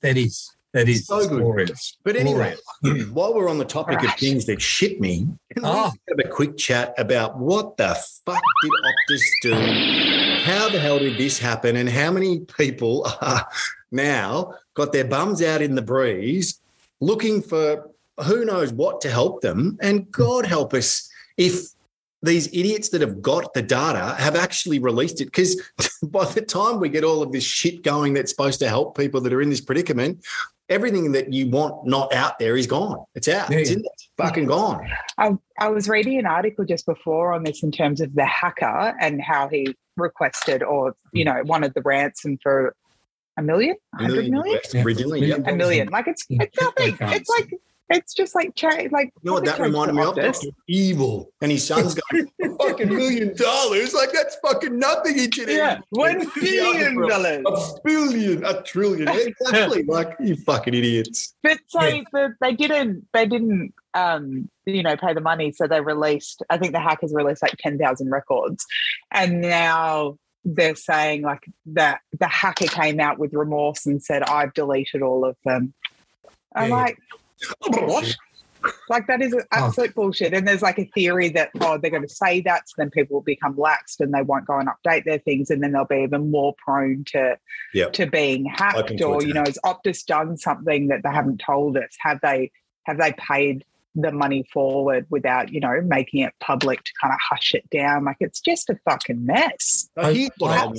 that 0.00 0.16
is 0.16 0.48
That 0.72 0.88
is 0.88 1.04
So 1.04 1.28
good. 1.28 1.40
glorious. 1.42 1.98
But 2.04 2.16
anyway, 2.16 2.56
while 3.12 3.34
we're 3.34 3.50
on 3.50 3.58
the 3.58 3.66
topic 3.66 4.02
of 4.02 4.14
things 4.14 4.46
that 4.46 4.62
shit 4.62 5.02
me, 5.02 5.28
can 5.54 5.66
Oh. 5.66 5.88
just 5.88 5.98
have 6.08 6.18
a 6.24 6.28
quick 6.30 6.56
chat 6.56 6.94
about 6.96 7.38
what 7.38 7.76
the 7.76 7.94
fuck 8.24 8.40
did 8.62 8.72
Optus 8.88 9.22
do? 9.42 10.31
How 10.42 10.68
the 10.68 10.80
hell 10.80 10.98
did 10.98 11.18
this 11.18 11.38
happen? 11.38 11.76
And 11.76 11.88
how 11.88 12.10
many 12.10 12.40
people 12.40 13.06
are 13.20 13.46
now 13.92 14.54
got 14.74 14.92
their 14.92 15.04
bums 15.04 15.40
out 15.40 15.62
in 15.62 15.76
the 15.76 15.82
breeze 15.82 16.60
looking 17.00 17.40
for 17.40 17.88
who 18.24 18.44
knows 18.44 18.72
what 18.72 19.00
to 19.02 19.10
help 19.10 19.40
them? 19.40 19.78
And 19.80 20.10
God 20.10 20.44
help 20.44 20.74
us 20.74 21.08
if 21.36 21.68
these 22.22 22.48
idiots 22.48 22.88
that 22.88 23.02
have 23.02 23.22
got 23.22 23.54
the 23.54 23.62
data 23.62 24.16
have 24.18 24.34
actually 24.34 24.80
released 24.80 25.20
it. 25.20 25.26
Because 25.26 25.62
by 26.02 26.24
the 26.24 26.42
time 26.42 26.80
we 26.80 26.88
get 26.88 27.04
all 27.04 27.22
of 27.22 27.30
this 27.30 27.44
shit 27.44 27.84
going 27.84 28.14
that's 28.14 28.32
supposed 28.32 28.58
to 28.60 28.68
help 28.68 28.96
people 28.96 29.20
that 29.20 29.32
are 29.32 29.42
in 29.42 29.50
this 29.50 29.60
predicament, 29.60 30.24
everything 30.68 31.12
that 31.12 31.32
you 31.32 31.48
want 31.50 31.86
not 31.86 32.12
out 32.14 32.38
there 32.38 32.56
is 32.56 32.66
gone. 32.66 33.04
It's 33.14 33.28
out. 33.28 33.50
Yeah, 33.50 33.58
it's 33.58 33.70
in 33.70 33.82
there. 33.82 33.90
It's 33.92 34.08
fucking 34.16 34.46
gone. 34.46 34.88
I, 35.18 35.32
I 35.58 35.68
was 35.68 35.88
reading 35.88 36.18
an 36.18 36.26
article 36.26 36.64
just 36.64 36.86
before 36.86 37.32
on 37.32 37.44
this 37.44 37.62
in 37.62 37.72
terms 37.72 38.00
of 38.00 38.14
the 38.14 38.24
hacker 38.24 38.94
and 39.00 39.20
how 39.20 39.48
he 39.48 39.74
requested 39.96 40.62
or, 40.62 40.94
you 41.12 41.24
know, 41.24 41.42
wanted 41.44 41.74
the 41.74 41.82
ransom 41.82 42.38
for 42.42 42.74
a 43.36 43.42
million, 43.42 43.76
a 43.98 44.02
hundred 44.02 44.30
million, 44.30 44.56
US, 44.56 44.74
Yeah. 44.74 44.82
Brazilian, 44.82 45.28
yep. 45.28 45.46
a 45.46 45.56
million. 45.56 45.88
Like 45.88 46.06
it's 46.06 46.26
it's 46.28 46.60
nothing. 46.60 46.96
It's 47.00 47.30
like 47.30 47.54
it's 47.96 48.14
just 48.14 48.34
like 48.34 48.54
cha- 48.54 48.68
like 48.90 49.12
You 49.22 49.30
know 49.30 49.32
what 49.34 49.44
that 49.44 49.58
reminded 49.58 49.94
me 49.94 50.02
of? 50.02 50.14
Optus. 50.14 50.40
Dr. 50.42 50.54
Evil. 50.68 51.30
And 51.40 51.50
his 51.52 51.66
son's 51.68 51.94
going, 51.94 52.30
fucking 52.58 52.88
million 52.88 53.36
dollars. 53.36 53.94
Like, 53.94 54.12
that's 54.12 54.36
fucking 54.44 54.78
nothing. 54.78 55.14
He 55.18 55.30
should 55.30 55.48
Yeah, 55.48 55.78
one 55.90 56.26
billion 56.34 57.00
dollars. 57.08 57.44
A 57.46 57.80
billion, 57.84 58.44
a 58.44 58.62
trillion. 58.62 59.08
Exactly. 59.42 59.82
like, 59.84 60.14
you 60.20 60.36
fucking 60.36 60.74
idiots. 60.74 61.34
But 61.42 61.58
so 61.68 61.80
the, 61.80 62.34
they 62.40 62.52
didn't 62.54 63.06
they 63.12 63.26
didn't 63.26 63.72
um 63.94 64.48
you 64.64 64.82
know 64.82 64.96
pay 64.96 65.12
the 65.12 65.20
money, 65.20 65.52
so 65.52 65.66
they 65.66 65.80
released. 65.80 66.42
I 66.50 66.56
think 66.58 66.72
the 66.72 66.80
hackers 66.80 67.12
released 67.14 67.42
like 67.42 67.56
ten 67.58 67.78
thousand 67.78 68.10
records, 68.10 68.64
and 69.10 69.40
now 69.40 70.16
they're 70.44 70.74
saying 70.74 71.22
like 71.22 71.44
that 71.66 72.00
the 72.18 72.26
hacker 72.26 72.66
came 72.66 72.98
out 73.00 73.18
with 73.18 73.32
remorse 73.34 73.86
and 73.86 74.02
said 74.02 74.22
I've 74.22 74.54
deleted 74.54 75.02
all 75.02 75.24
of 75.24 75.36
them. 75.44 75.74
I'm 76.54 76.70
Yeah. 76.70 76.74
like, 76.76 76.98
what? 77.66 78.16
Like 78.88 79.06
that 79.08 79.20
is 79.20 79.34
absolute 79.50 79.94
bullshit. 79.94 80.32
And 80.34 80.46
there's 80.46 80.62
like 80.62 80.78
a 80.78 80.84
theory 80.94 81.28
that 81.30 81.50
oh 81.60 81.78
they're 81.78 81.90
going 81.90 82.06
to 82.06 82.08
say 82.08 82.40
that, 82.42 82.68
so 82.68 82.74
then 82.78 82.90
people 82.90 83.14
will 83.14 83.22
become 83.22 83.56
laxed 83.56 84.00
and 84.00 84.14
they 84.14 84.22
won't 84.22 84.46
go 84.46 84.58
and 84.58 84.68
update 84.68 85.04
their 85.04 85.18
things, 85.18 85.50
and 85.50 85.62
then 85.62 85.72
they'll 85.72 85.84
be 85.84 85.96
even 85.96 86.30
more 86.30 86.54
prone 86.64 87.04
to 87.08 87.36
Yep. 87.74 87.92
to 87.94 88.06
being 88.06 88.44
hacked. 88.44 88.98
to 88.98 89.04
Or 89.04 89.22
you 89.22 89.34
know, 89.34 89.44
has 89.44 89.58
Optus 89.64 90.04
done 90.04 90.36
something 90.36 90.88
that 90.88 91.02
they 91.02 91.10
haven't 91.10 91.42
told 91.44 91.76
us? 91.76 91.90
Have 92.00 92.20
they 92.22 92.50
have 92.84 92.98
they 92.98 93.12
paid 93.12 93.64
the 93.94 94.12
money 94.12 94.48
forward 94.52 95.06
without 95.10 95.52
you 95.52 95.60
know 95.60 95.80
making 95.82 96.20
it 96.20 96.32
public 96.40 96.82
to 96.84 96.92
kind 97.00 97.12
of 97.12 97.18
hush 97.20 97.54
it 97.54 97.68
down? 97.70 98.04
Like 98.04 98.18
it's 98.20 98.40
just 98.40 98.70
a 98.70 98.78
fucking 98.88 99.24
mess. 99.26 99.88
So 99.98 100.12
here's 100.14 100.30
what 100.38 100.52
I, 100.52 100.72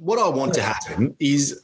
what 0.00 0.18
I 0.18 0.28
want 0.28 0.54
to 0.54 0.62
happen 0.62 1.16
is 1.18 1.60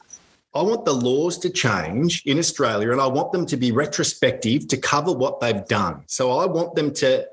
I 0.57 0.63
want 0.63 0.85
the 0.85 0.93
laws 0.93 1.37
to 1.39 1.49
change 1.49 2.23
in 2.25 2.39
Australia 2.39 2.91
and 2.91 2.99
I 2.99 3.07
want 3.07 3.31
them 3.31 3.45
to 3.45 3.57
be 3.57 3.71
retrospective 3.71 4.67
to 4.69 4.77
cover 4.77 5.13
what 5.13 5.39
they've 5.39 5.65
done. 5.65 6.03
So 6.07 6.31
I 6.31 6.45
want 6.45 6.75
them 6.75 6.93
to 6.95 7.27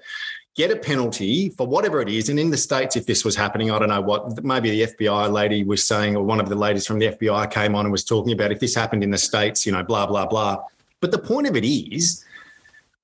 get 0.55 0.71
a 0.71 0.77
penalty 0.77 1.49
for 1.49 1.67
whatever 1.67 2.01
it 2.01 2.09
is. 2.09 2.29
And 2.29 2.39
in 2.39 2.51
the 2.51 2.57
States, 2.57 2.97
if 2.97 3.07
this 3.07 3.25
was 3.25 3.35
happening, 3.35 3.71
I 3.71 3.79
don't 3.79 3.89
know 3.89 4.01
what, 4.01 4.45
maybe 4.45 4.71
the 4.71 4.93
FBI 4.93 5.33
lady 5.33 5.65
was 5.65 5.85
saying, 5.85 6.17
or 6.17 6.23
one 6.23 6.39
of 6.39 6.49
the 6.49 6.55
ladies 6.55 6.87
from 6.87 6.99
the 6.99 7.09
FBI 7.09 7.51
came 7.51 7.75
on 7.75 7.87
and 7.87 7.93
was 7.93 8.05
talking 8.05 8.33
about 8.33 8.53
if 8.53 8.61
this 8.61 8.75
happened 8.75 9.03
in 9.03 9.11
the 9.11 9.19
States, 9.19 9.67
you 9.67 9.73
know, 9.73 9.83
blah, 9.83 10.07
blah, 10.07 10.27
blah. 10.27 10.63
But 11.01 11.11
the 11.11 11.19
point 11.19 11.47
of 11.47 11.57
it 11.57 11.65
is, 11.65 12.25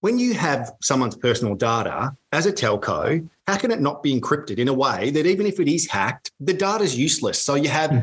when 0.00 0.18
you 0.18 0.34
have 0.34 0.72
someone's 0.80 1.16
personal 1.16 1.54
data 1.54 2.16
as 2.32 2.46
a 2.46 2.52
telco, 2.52 3.28
how 3.46 3.56
can 3.56 3.70
it 3.70 3.80
not 3.80 4.02
be 4.02 4.18
encrypted 4.18 4.58
in 4.58 4.68
a 4.68 4.72
way 4.72 5.10
that 5.10 5.26
even 5.26 5.44
if 5.44 5.60
it 5.60 5.68
is 5.68 5.88
hacked, 5.88 6.30
the 6.40 6.54
data's 6.54 6.96
useless? 6.96 7.42
So 7.42 7.54
you 7.54 7.68
have 7.68 7.90
hmm. 7.90 7.98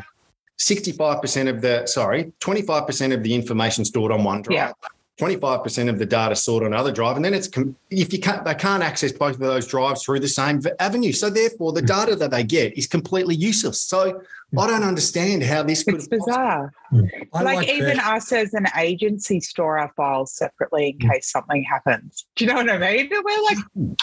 65% 0.60 1.50
of 1.50 1.62
the, 1.62 1.86
sorry, 1.86 2.32
25% 2.40 3.14
of 3.14 3.24
the 3.24 3.34
information 3.34 3.86
stored 3.86 4.12
on 4.12 4.24
one 4.24 4.42
drive. 4.42 4.56
Yeah. 4.56 4.72
25% 5.20 5.90
of 5.90 5.98
the 5.98 6.06
data 6.06 6.36
stored 6.36 6.64
on 6.64 6.74
another 6.74 6.92
drive, 6.92 7.16
and 7.16 7.26
then 7.26 7.34
it's 7.34 7.50
if 7.90 8.14
you 8.14 8.20
can't, 8.20 8.46
they 8.46 8.54
can't 8.54 8.84
access 8.84 9.12
both 9.12 9.34
of 9.34 9.40
those 9.40 9.66
drives 9.66 10.04
through 10.04 10.20
the 10.20 10.28
same 10.28 10.62
avenue. 10.80 11.12
So 11.12 11.32
therefore, 11.32 11.74
the 11.74 11.82
hmm. 11.82 11.88
data 11.88 12.16
that 12.18 12.30
they 12.30 12.44
get 12.44 12.78
is 12.78 12.86
completely 12.86 13.34
useless. 13.34 13.82
So 13.82 14.22
hmm. 14.52 14.60
I 14.60 14.68
don't 14.68 14.84
understand 14.84 15.42
how 15.42 15.64
this 15.64 15.84
could. 15.84 15.96
It's 15.96 16.08
bizarre. 16.08 16.72
Hmm. 16.92 17.06
I 17.34 17.42
like, 17.42 17.68
that. 17.68 17.76
even 17.76 18.00
us 18.00 18.32
as 18.32 18.54
an 18.54 18.68
agency 18.78 19.40
store 19.40 19.80
our 19.80 19.92
files 19.98 20.34
separately 20.34 20.96
in 21.00 21.10
case 21.10 21.32
something 21.32 21.64
happens. 21.64 22.28
Do 22.36 22.46
you 22.46 22.52
know 22.52 22.58
what 22.58 22.70
I 22.70 22.78
mean? 22.78 23.10
We're 23.12 23.44
like, 23.44 23.98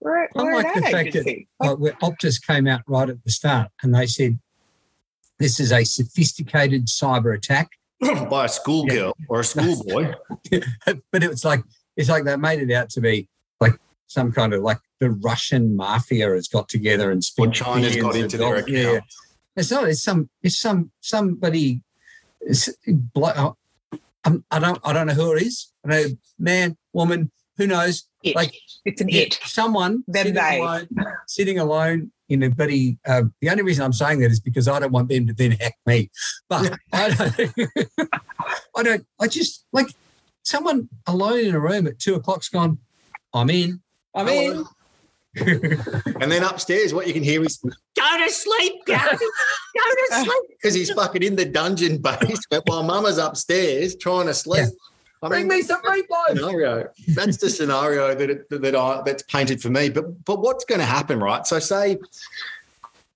we're, 0.00 0.24
I 0.24 0.28
we're 0.34 0.54
like 0.56 0.74
the 0.74 0.86
ad 0.86 0.92
fact 0.92 1.12
that 1.12 1.26
agency. 1.26 1.48
uh, 1.60 1.74
where 1.74 1.92
Optus 2.02 2.44
came 2.44 2.66
out 2.66 2.80
right 2.86 3.10
at 3.10 3.22
the 3.22 3.30
start 3.30 3.70
and 3.82 3.94
they 3.94 4.06
said, 4.06 4.38
this 5.38 5.60
is 5.60 5.72
a 5.72 5.84
sophisticated 5.84 6.86
cyber 6.86 7.36
attack. 7.36 7.70
by 8.30 8.44
a 8.44 8.48
schoolgirl 8.48 9.16
or 9.28 9.40
a 9.40 9.44
schoolboy. 9.44 10.12
but 11.10 11.22
it 11.22 11.30
was 11.30 11.44
like, 11.44 11.62
it's 11.96 12.08
like 12.08 12.24
they 12.24 12.36
made 12.36 12.60
it 12.60 12.74
out 12.74 12.90
to 12.90 13.00
be 13.00 13.28
like 13.60 13.74
some 14.06 14.32
kind 14.32 14.52
of 14.52 14.62
like 14.62 14.78
the 15.00 15.10
Russian 15.10 15.76
mafia 15.76 16.28
has 16.30 16.48
got 16.48 16.68
together 16.68 17.10
and 17.10 17.18
Or 17.18 17.22
spent 17.22 17.54
China's 17.54 17.96
got 17.96 18.16
into 18.16 18.36
their 18.36 18.56
account. 18.56 18.68
Yeah. 18.68 19.00
It's 19.56 19.70
not. 19.70 19.88
It's 19.88 20.02
some. 20.02 20.28
It's 20.42 20.58
some. 20.58 20.90
Somebody. 21.00 21.80
It's, 22.40 22.68
blo- 22.86 23.56
um, 24.24 24.44
I 24.50 24.58
don't. 24.58 24.78
I 24.84 24.92
don't 24.92 25.06
know 25.06 25.14
who 25.14 25.36
it 25.36 25.42
is. 25.42 25.72
I 25.84 25.88
know 25.88 26.04
man, 26.38 26.76
woman. 26.92 27.30
Who 27.56 27.68
knows? 27.68 28.08
It. 28.22 28.34
Like 28.34 28.54
it's 28.84 29.00
an 29.00 29.08
yeah, 29.10 29.22
it. 29.22 29.38
someone 29.44 30.02
Them 30.08 30.26
sitting 30.26 30.34
they. 30.34 30.58
alone, 30.58 30.88
sitting 31.26 31.58
alone 31.60 32.10
in 32.28 32.42
a 32.42 32.50
bloody. 32.50 32.98
Uh, 33.06 33.24
the 33.40 33.50
only 33.50 33.62
reason 33.62 33.84
I'm 33.84 33.92
saying 33.92 34.20
that 34.20 34.30
is 34.30 34.40
because 34.40 34.68
I 34.68 34.78
don't 34.80 34.92
want 34.92 35.08
them 35.08 35.26
to 35.26 35.32
then 35.32 35.52
hack 35.52 35.76
me. 35.86 36.10
But 36.48 36.74
I 36.92 37.10
don't. 37.10 37.52
I 38.76 38.82
don't. 38.82 39.06
I 39.20 39.26
just 39.28 39.64
like 39.72 39.88
someone 40.42 40.88
alone 41.06 41.40
in 41.40 41.54
a 41.54 41.60
room 41.60 41.86
at 41.86 41.98
two 41.98 42.14
o'clock's 42.14 42.48
gone. 42.48 42.78
I'm 43.32 43.50
in. 43.50 43.80
I'm 44.14 44.28
in. 44.28 44.64
And 45.36 46.30
then 46.30 46.44
upstairs, 46.44 46.94
what 46.94 47.08
you 47.08 47.12
can 47.12 47.24
hear 47.24 47.42
is 47.44 47.58
Go 47.58 47.72
to 47.72 48.30
sleep, 48.30 48.72
Gary. 48.86 49.00
Go 49.10 49.16
to 49.16 50.14
sleep. 50.22 50.42
because 50.50 50.74
he's 50.74 50.92
fucking 50.92 51.24
in 51.24 51.34
the 51.34 51.44
dungeon 51.44 51.98
basement 51.98 52.62
while 52.66 52.84
Mama's 52.84 53.18
upstairs 53.18 53.96
trying 53.96 54.26
to 54.26 54.34
sleep. 54.34 54.62
Yeah. 54.62 54.70
I 55.24 55.28
Bring 55.28 55.48
me 55.48 55.62
some 55.62 55.80
meatloaf. 55.82 56.36
scenario. 56.36 56.88
That's 57.08 57.38
the 57.38 57.48
scenario 57.48 58.14
that 58.14 58.30
it, 58.30 58.50
that 58.50 58.76
I 58.76 59.02
that's 59.04 59.22
painted 59.22 59.62
for 59.62 59.70
me. 59.70 59.88
But 59.88 60.24
but 60.24 60.40
what's 60.40 60.64
going 60.64 60.80
to 60.80 60.86
happen, 60.86 61.18
right? 61.18 61.46
So 61.46 61.58
say 61.58 61.98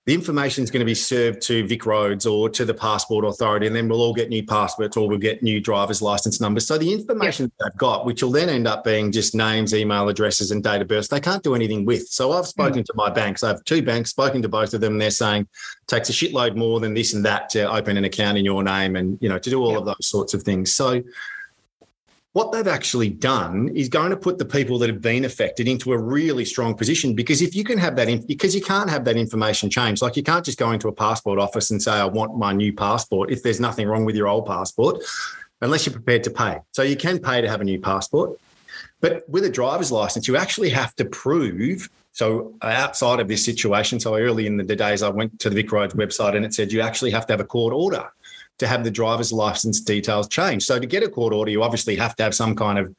the 0.09 0.15
information 0.15 0.65
is 0.65 0.71
going 0.71 0.81
to 0.81 0.87
be 0.87 0.95
served 0.95 1.43
to 1.43 1.65
VicRoads 1.65 2.25
or 2.25 2.49
to 2.49 2.65
the 2.65 2.73
Passport 2.73 3.27
Authority, 3.27 3.67
and 3.67 3.77
then 3.77 3.91
we'll 3.91 4.01
all 4.01 4.15
get 4.15 4.31
new 4.31 4.43
passports 4.43 4.97
or 4.97 5.07
we'll 5.07 5.19
get 5.19 5.43
new 5.43 5.61
driver's 5.61 6.01
license 6.01 6.41
numbers. 6.41 6.67
So 6.67 6.79
the 6.79 6.91
information 6.91 7.53
that 7.59 7.63
they've 7.63 7.79
got, 7.79 8.07
which 8.07 8.23
will 8.23 8.31
then 8.31 8.49
end 8.49 8.67
up 8.67 8.85
being 8.85 9.13
just 9.13 9.35
names, 9.35 9.75
email 9.75 10.09
addresses, 10.09 10.51
and 10.51 10.65
date 10.65 10.81
of 10.81 10.89
birth, 10.89 11.11
they 11.11 11.21
can't 11.21 11.43
do 11.43 11.55
anything 11.55 11.85
with. 11.85 12.09
So 12.09 12.33
I've 12.33 12.47
hmm. 12.47 12.49
spoken 12.49 12.85
to 12.85 12.93
my 12.95 13.11
banks. 13.11 13.43
I 13.43 13.49
have 13.49 13.63
two 13.65 13.83
banks, 13.83 14.09
spoken 14.09 14.41
to 14.41 14.49
both 14.49 14.73
of 14.73 14.81
them, 14.81 14.93
and 14.93 15.01
they're 15.03 15.11
saying 15.11 15.43
it 15.43 15.87
takes 15.89 16.09
a 16.09 16.13
shitload 16.15 16.57
more 16.57 16.81
than 16.81 16.95
this 16.95 17.13
and 17.13 17.23
that 17.27 17.51
to 17.51 17.71
open 17.71 17.99
an 17.99 18.05
account 18.05 18.39
in 18.39 18.47
your 18.47 18.63
name 18.63 18.97
and 18.97 19.19
you 19.21 19.29
know 19.29 19.39
to 19.39 19.51
do 19.51 19.63
all 19.63 19.73
Yeah. 19.73 19.79
of 19.81 19.85
those 19.85 20.07
sorts 20.07 20.33
of 20.33 20.43
things. 20.43 20.75
So 20.75 21.03
what 22.39 22.53
they've 22.53 22.69
actually 22.69 23.11
done 23.11 23.69
is 23.75 23.89
going 23.89 24.11
to 24.11 24.17
put 24.17 24.39
the 24.39 24.45
people 24.45 24.79
that 24.79 24.89
have 24.89 25.03
been 25.03 25.25
affected 25.25 25.67
into 25.67 25.93
a 25.93 25.99
really 25.99 26.45
strong 26.45 26.73
position 26.73 27.13
because 27.13 27.43
if 27.43 27.53
you 27.53 27.65
can 27.65 27.77
have 27.77 27.97
that 27.97 28.09
in, 28.09 28.25
because 28.27 28.55
you 28.55 28.63
can't 28.63 28.89
have 28.89 29.05
that 29.05 29.17
information 29.17 29.69
changed 29.69 30.03
like 30.03 30.17
you 30.17 30.23
can't 30.23 30.45
just 30.45 30.57
go 30.57 30.71
into 30.71 30.87
a 30.87 30.93
passport 30.93 31.41
office 31.41 31.73
and 31.73 31.83
say 31.83 31.91
i 31.91 32.05
want 32.05 32.39
my 32.39 32.53
new 32.53 32.73
passport 32.73 33.33
if 33.33 33.43
there's 33.43 33.59
nothing 33.59 33.89
wrong 33.89 34.05
with 34.05 34.15
your 34.15 34.29
old 34.29 34.47
passport 34.47 35.03
unless 35.63 35.85
you're 35.85 35.93
prepared 35.93 36.23
to 36.23 36.31
pay. 36.31 36.61
So 36.71 36.83
you 36.83 36.97
can 36.97 37.19
pay 37.19 37.41
to 37.41 37.49
have 37.49 37.61
a 37.61 37.65
new 37.65 37.81
passport 37.81 38.39
but 39.01 39.29
with 39.29 39.45
a 39.45 39.51
driver's 39.51 39.91
license 39.91 40.29
you 40.29 40.37
actually 40.37 40.71
have 40.71 40.95
to 40.95 41.07
prove 41.07 41.91
so 42.13 42.55
outside 42.63 43.19
of 43.19 43.27
this 43.27 43.45
situation 43.45 43.99
so 43.99 44.15
early 44.15 44.47
in 44.47 44.57
the 44.57 44.77
days 44.77 45.03
i 45.03 45.09
went 45.09 45.41
to 45.41 45.51
the 45.51 45.61
VicRoads 45.61 45.97
website 45.97 46.37
and 46.37 46.45
it 46.45 46.55
said 46.55 46.71
you 46.71 46.83
actually 46.83 47.11
have 47.11 47.27
to 47.27 47.33
have 47.33 47.41
a 47.41 47.51
court 47.57 47.75
order 47.75 48.09
to 48.59 48.67
have 48.67 48.85
the 48.85 48.91
driver's 48.91 49.33
license 49.33 49.81
details 49.81 50.29
changed. 50.29 50.67
So 50.67 50.79
to 50.79 50.87
get 50.87 51.03
a 51.03 51.09
court 51.09 51.33
order, 51.33 51.51
you 51.51 51.63
obviously 51.63 51.97
have 51.97 52.17
to 52.17 52.23
have 52.23 52.35
some 52.35 52.55
kind 52.55 52.79
of 52.79 52.95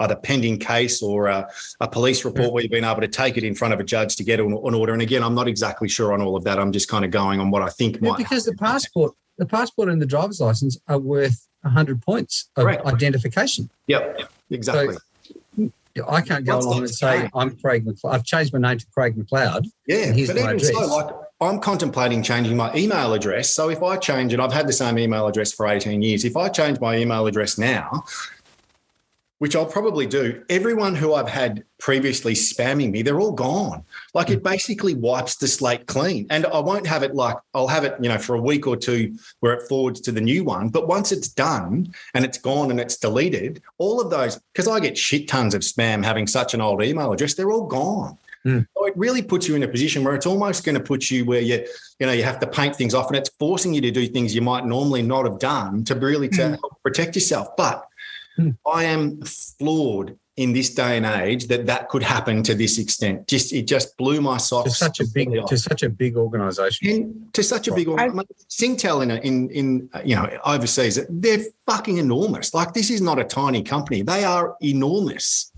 either 0.00 0.16
pending 0.16 0.58
case 0.58 1.02
or 1.02 1.28
a, 1.28 1.48
a 1.80 1.88
police 1.88 2.22
mm. 2.22 2.26
report 2.26 2.52
where 2.52 2.62
you've 2.62 2.72
been 2.72 2.84
able 2.84 3.00
to 3.00 3.08
take 3.08 3.36
it 3.36 3.44
in 3.44 3.54
front 3.54 3.72
of 3.72 3.80
a 3.80 3.84
judge 3.84 4.16
to 4.16 4.24
get 4.24 4.40
an, 4.40 4.46
an 4.46 4.74
order. 4.74 4.92
And 4.92 5.02
again, 5.02 5.22
I'm 5.22 5.34
not 5.34 5.48
exactly 5.48 5.88
sure 5.88 6.12
on 6.12 6.20
all 6.20 6.36
of 6.36 6.44
that. 6.44 6.58
I'm 6.58 6.72
just 6.72 6.88
kind 6.88 7.04
of 7.04 7.10
going 7.10 7.40
on 7.40 7.50
what 7.50 7.62
I 7.62 7.68
think 7.68 7.96
Yeah, 7.96 8.10
might. 8.10 8.18
because 8.18 8.44
the 8.44 8.54
passport, 8.54 9.14
the 9.38 9.46
passport 9.46 9.88
and 9.88 10.00
the 10.00 10.06
driver's 10.06 10.40
license 10.40 10.78
are 10.88 10.98
worth 10.98 11.46
hundred 11.64 12.02
points 12.02 12.50
of 12.56 12.64
Correct. 12.64 12.84
identification. 12.84 13.70
Yep, 13.86 14.20
exactly. 14.50 14.96
I 16.06 16.20
can't 16.20 16.44
go 16.44 16.58
along 16.58 16.78
and 16.78 16.90
say? 16.90 17.30
I'm 17.34 17.56
Craig 17.56 17.86
McLeod. 17.86 18.12
I've 18.12 18.24
changed 18.24 18.52
my 18.52 18.58
name 18.58 18.78
to 18.78 18.86
Craig 18.92 19.16
McLeod. 19.16 19.66
yeah, 19.86 20.10
but 20.10 20.18
even 20.18 20.58
so, 20.58 20.86
like 20.86 21.14
I'm 21.44 21.60
contemplating 21.60 22.22
changing 22.22 22.56
my 22.56 22.74
email 22.74 23.12
address. 23.12 23.50
So 23.50 23.68
if 23.68 23.82
I 23.82 23.96
change 23.96 24.32
it, 24.32 24.40
I've 24.40 24.52
had 24.52 24.66
the 24.66 24.72
same 24.72 24.98
email 24.98 25.26
address 25.26 25.52
for 25.52 25.66
18 25.66 26.02
years. 26.02 26.24
If 26.24 26.36
I 26.36 26.48
change 26.48 26.80
my 26.80 26.96
email 26.96 27.26
address 27.26 27.58
now, 27.58 28.04
which 29.38 29.54
I'll 29.54 29.66
probably 29.66 30.06
do, 30.06 30.42
everyone 30.48 30.94
who 30.94 31.12
I've 31.12 31.28
had 31.28 31.64
previously 31.78 32.32
spamming 32.32 32.90
me, 32.92 33.02
they're 33.02 33.20
all 33.20 33.32
gone. 33.32 33.84
Like 34.14 34.30
it 34.30 34.38
hmm. 34.38 34.44
basically 34.44 34.94
wipes 34.94 35.36
the 35.36 35.48
slate 35.48 35.86
clean. 35.86 36.26
And 36.30 36.46
I 36.46 36.60
won't 36.60 36.86
have 36.86 37.02
it 37.02 37.14
like, 37.14 37.36
I'll 37.52 37.68
have 37.68 37.84
it, 37.84 37.94
you 38.00 38.08
know, 38.08 38.16
for 38.16 38.36
a 38.36 38.40
week 38.40 38.66
or 38.66 38.76
two 38.76 39.14
where 39.40 39.52
it 39.52 39.68
forwards 39.68 40.00
to 40.02 40.12
the 40.12 40.20
new 40.20 40.44
one. 40.44 40.70
But 40.70 40.88
once 40.88 41.12
it's 41.12 41.28
done 41.28 41.92
and 42.14 42.24
it's 42.24 42.38
gone 42.38 42.70
and 42.70 42.80
it's 42.80 42.96
deleted, 42.96 43.62
all 43.76 44.00
of 44.00 44.08
those, 44.08 44.40
because 44.52 44.66
I 44.66 44.80
get 44.80 44.96
shit 44.96 45.28
tons 45.28 45.54
of 45.54 45.60
spam 45.60 46.04
having 46.04 46.26
such 46.26 46.54
an 46.54 46.60
old 46.60 46.82
email 46.82 47.12
address, 47.12 47.34
they're 47.34 47.50
all 47.50 47.66
gone. 47.66 48.16
Mm. 48.46 48.66
So 48.76 48.84
it 48.86 48.96
really 48.96 49.22
puts 49.22 49.48
you 49.48 49.54
in 49.56 49.62
a 49.62 49.68
position 49.68 50.04
where 50.04 50.14
it's 50.14 50.26
almost 50.26 50.64
going 50.64 50.74
to 50.74 50.80
put 50.82 51.10
you 51.10 51.24
where 51.24 51.40
you, 51.40 51.64
you 51.98 52.06
know, 52.06 52.12
you 52.12 52.22
have 52.24 52.38
to 52.40 52.46
paint 52.46 52.76
things 52.76 52.92
off 52.94 53.08
and 53.08 53.16
it's 53.16 53.30
forcing 53.38 53.72
you 53.72 53.80
to 53.80 53.90
do 53.90 54.06
things 54.06 54.34
you 54.34 54.42
might 54.42 54.66
normally 54.66 55.00
not 55.02 55.24
have 55.24 55.38
done 55.38 55.82
to 55.84 55.94
really 55.94 56.28
to 56.28 56.42
Mm. 56.42 56.58
help 56.60 56.82
protect 56.82 57.14
yourself. 57.14 57.48
But 57.56 57.84
Mm. 58.38 58.56
I 58.66 58.82
am 58.84 59.22
floored 59.22 60.18
in 60.36 60.52
this 60.52 60.68
day 60.74 60.96
and 60.96 61.06
age 61.06 61.46
that 61.46 61.66
that 61.66 61.88
could 61.88 62.02
happen 62.02 62.42
to 62.42 62.52
this 62.56 62.78
extent. 62.78 63.28
Just 63.28 63.52
it 63.52 63.68
just 63.68 63.96
blew 63.96 64.20
my 64.20 64.38
To 64.38 64.42
socks. 64.44 64.76
such 64.76 64.98
a 64.98 65.06
big, 65.06 65.28
off. 65.38 65.48
to 65.50 65.56
such 65.56 65.84
a 65.84 65.88
big 65.88 66.16
organisation. 66.16 66.88
and 66.90 67.32
to 67.34 67.42
such 67.44 67.68
a 67.68 67.72
big 67.74 67.86
I- 67.88 67.92
organ- 68.08 68.22
Singtel 68.50 69.04
in 69.04 69.12
a, 69.12 69.16
in 69.18 69.48
in 69.50 69.88
you 70.04 70.16
know 70.16 70.28
overseas, 70.44 70.98
they're 71.08 71.44
fucking 71.64 71.98
enormous. 71.98 72.52
Like 72.52 72.74
this 72.74 72.90
is 72.90 73.00
not 73.00 73.20
a 73.20 73.24
tiny 73.24 73.62
company; 73.62 74.02
they 74.02 74.24
are 74.24 74.56
enormous. 74.60 75.52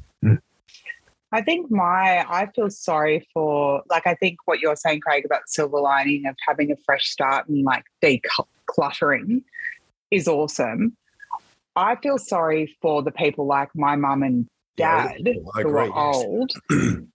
I 1.36 1.42
think 1.42 1.70
my 1.70 2.24
I 2.26 2.48
feel 2.54 2.70
sorry 2.70 3.28
for 3.34 3.82
like 3.90 4.06
I 4.06 4.14
think 4.14 4.38
what 4.46 4.60
you're 4.60 4.74
saying, 4.74 5.00
Craig, 5.00 5.26
about 5.26 5.42
silver 5.48 5.78
lining 5.78 6.24
of 6.24 6.34
having 6.48 6.72
a 6.72 6.76
fresh 6.86 7.10
start 7.10 7.46
and 7.46 7.62
like 7.62 7.84
decluttering 8.02 9.42
is 10.10 10.28
awesome. 10.28 10.96
I 11.76 11.96
feel 11.96 12.16
sorry 12.16 12.74
for 12.80 13.02
the 13.02 13.10
people 13.10 13.44
like 13.44 13.68
my 13.74 13.96
mum 13.96 14.22
and 14.22 14.48
dad 14.78 15.28
I 15.54 15.62
who 15.62 15.76
are 15.76 16.14
old, 16.14 16.52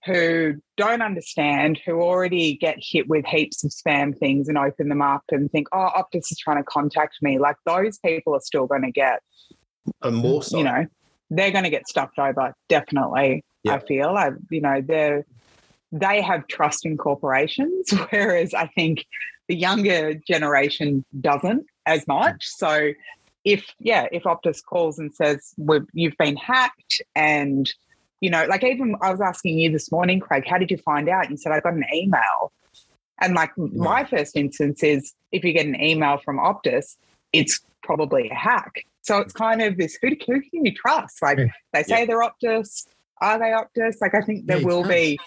who 0.06 0.54
don't 0.76 1.02
understand, 1.02 1.80
who 1.84 2.00
already 2.00 2.54
get 2.54 2.76
hit 2.78 3.08
with 3.08 3.26
heaps 3.26 3.64
of 3.64 3.72
spam 3.72 4.16
things 4.16 4.48
and 4.48 4.56
open 4.56 4.88
them 4.88 5.02
up 5.02 5.24
and 5.32 5.50
think, 5.50 5.66
oh, 5.72 5.88
Optus 5.96 6.30
is 6.30 6.38
trying 6.38 6.58
to 6.58 6.64
contact 6.64 7.16
me. 7.22 7.40
Like 7.40 7.56
those 7.66 7.98
people 7.98 8.36
are 8.36 8.40
still 8.40 8.68
going 8.68 8.82
to 8.82 8.92
get 8.92 9.18
And 10.00 10.14
more 10.14 10.44
so, 10.44 10.58
you 10.58 10.62
know, 10.62 10.86
they're 11.28 11.50
going 11.50 11.64
to 11.64 11.70
get 11.70 11.88
stuffed 11.88 12.20
over. 12.20 12.54
Definitely, 12.68 13.44
Yeah. 13.64 13.74
I 13.74 13.78
feel. 13.80 14.08
I, 14.08 14.30
you 14.50 14.60
know, 14.60 14.80
they're 14.80 15.24
they 15.92 16.22
have 16.22 16.46
trust 16.48 16.86
in 16.86 16.96
corporations, 16.96 17.90
whereas 18.10 18.54
I 18.54 18.66
think 18.66 19.04
the 19.48 19.54
younger 19.54 20.14
generation 20.14 21.04
doesn't 21.20 21.66
as 21.86 22.06
much. 22.08 22.46
So, 22.46 22.92
if 23.44 23.66
yeah, 23.78 24.06
if 24.10 24.22
Optus 24.24 24.64
calls 24.64 24.98
and 24.98 25.14
says 25.14 25.52
We've, 25.58 25.86
you've 25.92 26.16
been 26.16 26.36
hacked, 26.36 27.02
and 27.14 27.70
you 28.20 28.30
know, 28.30 28.46
like 28.48 28.64
even 28.64 28.96
I 29.02 29.10
was 29.10 29.20
asking 29.20 29.58
you 29.58 29.70
this 29.70 29.92
morning, 29.92 30.20
Craig, 30.20 30.44
how 30.46 30.58
did 30.58 30.70
you 30.70 30.78
find 30.78 31.08
out? 31.08 31.30
You 31.30 31.36
said 31.36 31.52
I 31.52 31.60
got 31.60 31.74
an 31.74 31.84
email, 31.92 32.52
and 33.20 33.34
like 33.34 33.56
my 33.56 34.04
first 34.04 34.36
instance 34.36 34.82
is 34.82 35.12
if 35.30 35.44
you 35.44 35.52
get 35.52 35.66
an 35.66 35.80
email 35.80 36.18
from 36.18 36.38
Optus, 36.38 36.96
it's 37.32 37.60
probably 37.82 38.30
a 38.30 38.34
hack. 38.34 38.84
So 39.02 39.18
it's 39.18 39.32
kind 39.32 39.60
of 39.60 39.76
this 39.76 39.98
who, 40.00 40.10
who 40.26 40.40
can 40.40 40.64
you 40.64 40.72
trust? 40.72 41.20
Like 41.20 41.38
they 41.72 41.82
say 41.82 42.06
they're 42.06 42.22
Optus. 42.22 42.86
Are 43.22 43.38
they 43.38 43.52
Optus? 43.52 43.96
Like 44.00 44.14
I 44.14 44.20
think 44.20 44.46
there 44.46 44.58
Yeah, 44.58 44.66
will 44.66 44.80
it's 44.80 44.88
be, 44.88 45.18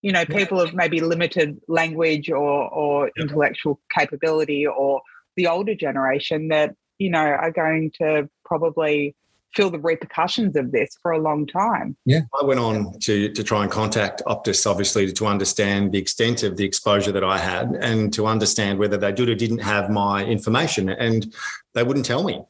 you 0.00 0.10
know, 0.10 0.24
people 0.24 0.60
of 0.60 0.74
maybe 0.74 1.00
limited 1.00 1.60
language 1.68 2.30
or 2.30 2.68
or 2.72 3.10
intellectual 3.18 3.78
capability 3.96 4.66
or 4.66 5.02
the 5.36 5.46
older 5.46 5.74
generation 5.74 6.48
that, 6.48 6.74
you 6.98 7.10
know, 7.10 7.20
are 7.44 7.52
going 7.52 7.92
to 8.00 8.28
probably 8.44 9.14
feel 9.54 9.70
the 9.70 9.78
repercussions 9.78 10.56
of 10.56 10.72
this 10.72 10.96
for 11.02 11.12
a 11.12 11.18
long 11.18 11.46
time. 11.46 11.94
Yeah, 12.06 12.20
I 12.40 12.44
went 12.44 12.58
on 12.58 12.98
to 13.00 13.28
to 13.28 13.44
try 13.44 13.62
and 13.62 13.70
contact 13.70 14.22
Optus, 14.26 14.66
obviously, 14.66 15.06
to, 15.06 15.12
to 15.12 15.26
understand 15.26 15.92
the 15.92 15.98
extent 15.98 16.42
of 16.42 16.56
the 16.56 16.64
exposure 16.64 17.12
that 17.12 17.24
I 17.24 17.38
had 17.38 17.68
and 17.80 18.12
to 18.14 18.26
understand 18.26 18.78
whether 18.78 18.96
they 18.96 19.12
did 19.12 19.28
or 19.28 19.34
didn't 19.34 19.58
have 19.58 19.90
my 19.90 20.24
information, 20.24 20.88
and 20.88 21.34
they 21.74 21.82
wouldn't 21.82 22.06
tell 22.06 22.24
me. 22.24 22.40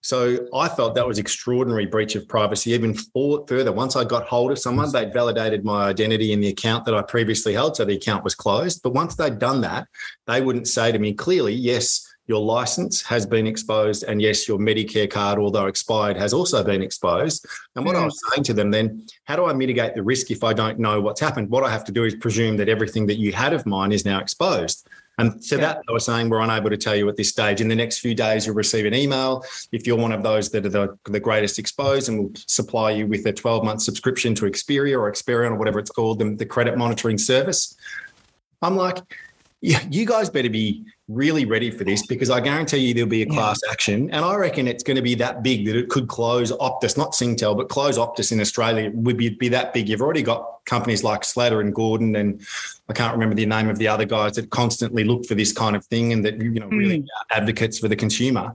So 0.00 0.46
I 0.54 0.68
felt 0.68 0.94
that 0.94 1.06
was 1.06 1.18
extraordinary 1.18 1.86
breach 1.86 2.14
of 2.14 2.28
privacy. 2.28 2.70
Even 2.70 2.94
further, 2.94 3.72
once 3.72 3.96
I 3.96 4.04
got 4.04 4.26
hold 4.26 4.52
of 4.52 4.58
someone, 4.58 4.90
they'd 4.92 5.12
validated 5.12 5.64
my 5.64 5.86
identity 5.86 6.32
in 6.32 6.40
the 6.40 6.48
account 6.48 6.84
that 6.84 6.94
I 6.94 7.02
previously 7.02 7.52
held, 7.52 7.76
so 7.76 7.84
the 7.84 7.96
account 7.96 8.24
was 8.24 8.34
closed. 8.34 8.82
But 8.82 8.94
once 8.94 9.16
they'd 9.16 9.38
done 9.38 9.60
that, 9.62 9.88
they 10.26 10.40
wouldn't 10.40 10.68
say 10.68 10.92
to 10.92 10.98
me 10.98 11.14
clearly, 11.14 11.52
yes, 11.52 12.04
your 12.28 12.40
license 12.40 13.02
has 13.02 13.24
been 13.24 13.46
exposed, 13.46 14.04
and 14.04 14.20
yes, 14.20 14.46
your 14.46 14.58
Medicare 14.58 15.10
card, 15.10 15.38
although 15.38 15.66
expired, 15.66 16.16
has 16.16 16.34
also 16.34 16.62
been 16.62 16.82
exposed. 16.82 17.46
And 17.74 17.86
what 17.86 17.96
I 17.96 18.04
was 18.04 18.20
saying 18.30 18.44
to 18.44 18.54
them 18.54 18.70
then, 18.70 19.06
how 19.24 19.34
do 19.34 19.46
I 19.46 19.54
mitigate 19.54 19.94
the 19.94 20.02
risk 20.02 20.30
if 20.30 20.44
I 20.44 20.52
don't 20.52 20.78
know 20.78 21.00
what's 21.00 21.20
happened? 21.20 21.48
What 21.48 21.64
I 21.64 21.70
have 21.70 21.84
to 21.84 21.92
do 21.92 22.04
is 22.04 22.14
presume 22.14 22.58
that 22.58 22.68
everything 22.68 23.06
that 23.06 23.16
you 23.16 23.32
had 23.32 23.54
of 23.54 23.64
mine 23.64 23.92
is 23.92 24.04
now 24.04 24.20
exposed. 24.20 24.86
Um, 25.18 25.26
and 25.32 25.42
to 25.44 25.56
Yeah. 25.56 25.60
that, 25.62 25.82
I 25.88 25.92
was 25.92 26.04
saying 26.04 26.28
we're 26.28 26.40
unable 26.40 26.70
to 26.70 26.76
tell 26.76 26.94
you 26.94 27.08
at 27.08 27.16
this 27.16 27.28
stage. 27.28 27.60
In 27.60 27.68
the 27.68 27.74
next 27.74 27.98
few 27.98 28.14
days, 28.14 28.46
you'll 28.46 28.54
receive 28.54 28.86
an 28.86 28.94
email. 28.94 29.44
If 29.72 29.86
you're 29.86 29.96
one 29.96 30.12
of 30.12 30.22
those 30.22 30.50
that 30.50 30.64
are 30.64 30.70
the, 30.70 30.98
the 31.04 31.20
greatest 31.20 31.58
exposed, 31.58 32.08
and 32.08 32.18
we'll 32.20 32.32
supply 32.46 32.92
you 32.92 33.06
with 33.06 33.26
a 33.26 33.32
12 33.32 33.64
month 33.64 33.82
subscription 33.82 34.34
to 34.36 34.44
Xperia 34.46 34.98
or 34.98 35.10
Experian 35.10 35.50
or 35.50 35.56
whatever 35.56 35.78
it's 35.78 35.90
called, 35.90 36.18
the, 36.20 36.34
the 36.34 36.46
credit 36.46 36.76
monitoring 36.78 37.18
service. 37.18 37.76
I'm 38.62 38.76
like, 38.76 38.98
yeah, 39.60 39.82
you 39.90 40.06
guys 40.06 40.30
better 40.30 40.50
be 40.50 40.84
really 41.08 41.46
ready 41.46 41.70
for 41.70 41.84
this 41.84 42.06
because 42.06 42.28
I 42.28 42.40
guarantee 42.40 42.78
you 42.78 42.94
there'll 42.94 43.08
be 43.08 43.22
a 43.22 43.26
Yeah. 43.26 43.34
class 43.34 43.60
action. 43.70 44.10
And 44.10 44.24
I 44.24 44.34
reckon 44.36 44.68
it's 44.68 44.82
going 44.82 44.96
to 44.96 45.02
be 45.02 45.14
that 45.16 45.42
big 45.42 45.66
that 45.66 45.76
it 45.76 45.88
could 45.88 46.06
close 46.06 46.52
Optus, 46.52 46.98
not 46.98 47.12
Singtel, 47.12 47.56
but 47.56 47.68
close 47.68 47.96
Optus 47.98 48.30
in 48.30 48.40
Australia 48.40 48.84
It 48.84 48.94
would 48.94 49.16
be, 49.16 49.30
be 49.30 49.48
that 49.48 49.72
big. 49.72 49.88
You've 49.88 50.02
already 50.02 50.22
got 50.22 50.64
companies 50.66 51.02
like 51.02 51.24
Slater 51.24 51.60
and 51.60 51.74
Gordon, 51.74 52.14
and 52.14 52.42
I 52.88 52.92
can't 52.92 53.14
remember 53.14 53.34
the 53.34 53.46
name 53.46 53.70
of 53.70 53.78
the 53.78 53.88
other 53.88 54.04
guys 54.04 54.34
that 54.34 54.50
constantly 54.50 55.04
look 55.04 55.24
for 55.24 55.34
this 55.34 55.52
kind 55.52 55.74
of 55.74 55.84
thing 55.86 56.12
and 56.12 56.24
that, 56.24 56.40
you 56.40 56.60
know, 56.60 56.68
really 56.68 56.98
hmm. 56.98 57.06
are 57.32 57.38
advocates 57.38 57.78
for 57.78 57.88
the 57.88 57.96
consumer. 57.96 58.54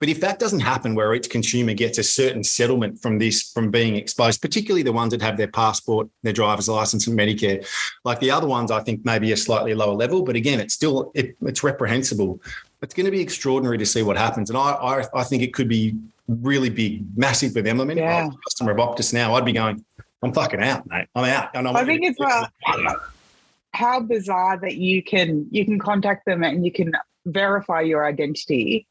But 0.00 0.08
if 0.08 0.20
that 0.20 0.38
doesn't 0.38 0.60
happen, 0.60 0.94
where 0.94 1.14
each 1.14 1.30
consumer 1.30 1.72
gets 1.72 1.98
a 1.98 2.02
certain 2.02 2.44
settlement 2.44 3.00
from 3.00 3.18
this, 3.18 3.50
from 3.52 3.70
being 3.70 3.96
exposed, 3.96 4.42
particularly 4.42 4.82
the 4.82 4.92
ones 4.92 5.12
that 5.12 5.22
have 5.22 5.36
their 5.36 5.48
passport, 5.48 6.08
their 6.22 6.32
driver's 6.32 6.68
license, 6.68 7.06
and 7.06 7.18
Medicare, 7.18 7.66
like 8.04 8.20
the 8.20 8.30
other 8.30 8.46
ones, 8.46 8.70
I 8.70 8.80
think 8.80 9.04
maybe 9.04 9.32
a 9.32 9.36
slightly 9.36 9.74
lower 9.74 9.94
level. 9.94 10.22
But 10.22 10.36
again, 10.36 10.60
it's 10.60 10.74
still 10.74 11.10
it, 11.14 11.36
it's 11.42 11.62
reprehensible. 11.62 12.40
It's 12.82 12.94
going 12.94 13.06
to 13.06 13.12
be 13.12 13.20
extraordinary 13.20 13.78
to 13.78 13.86
see 13.86 14.02
what 14.02 14.16
happens, 14.16 14.50
and 14.50 14.58
I 14.58 14.72
I, 14.72 15.04
I 15.14 15.24
think 15.24 15.42
it 15.42 15.54
could 15.54 15.68
be 15.68 15.96
really 16.28 16.70
big, 16.70 17.04
massive 17.16 17.52
for 17.52 17.62
them. 17.62 17.80
I 17.80 17.84
mean, 17.84 17.98
if 17.98 18.04
I 18.04 18.06
Yeah. 18.06 18.26
was 18.26 18.34
a 18.34 18.38
customer 18.44 18.72
of 18.72 18.78
Optus 18.78 19.12
now, 19.12 19.34
I'd 19.34 19.44
be 19.44 19.52
going, 19.52 19.84
I'm 20.22 20.32
fucking 20.32 20.62
out, 20.62 20.88
mate. 20.88 21.06
I'm 21.14 21.24
out. 21.24 21.50
And 21.54 21.68
I'm 21.68 21.76
I 21.76 21.84
think 21.84 22.04
it's 22.04 22.18
well, 22.18 22.48
uh, 22.66 22.94
how 23.74 24.00
bizarre 24.00 24.56
that 24.58 24.76
you 24.76 25.02
can 25.02 25.46
you 25.50 25.64
can 25.64 25.78
contact 25.78 26.24
them 26.26 26.42
and 26.42 26.64
you 26.64 26.72
can 26.72 26.92
verify 27.26 27.80
your 27.80 28.06
identity, 28.06 28.86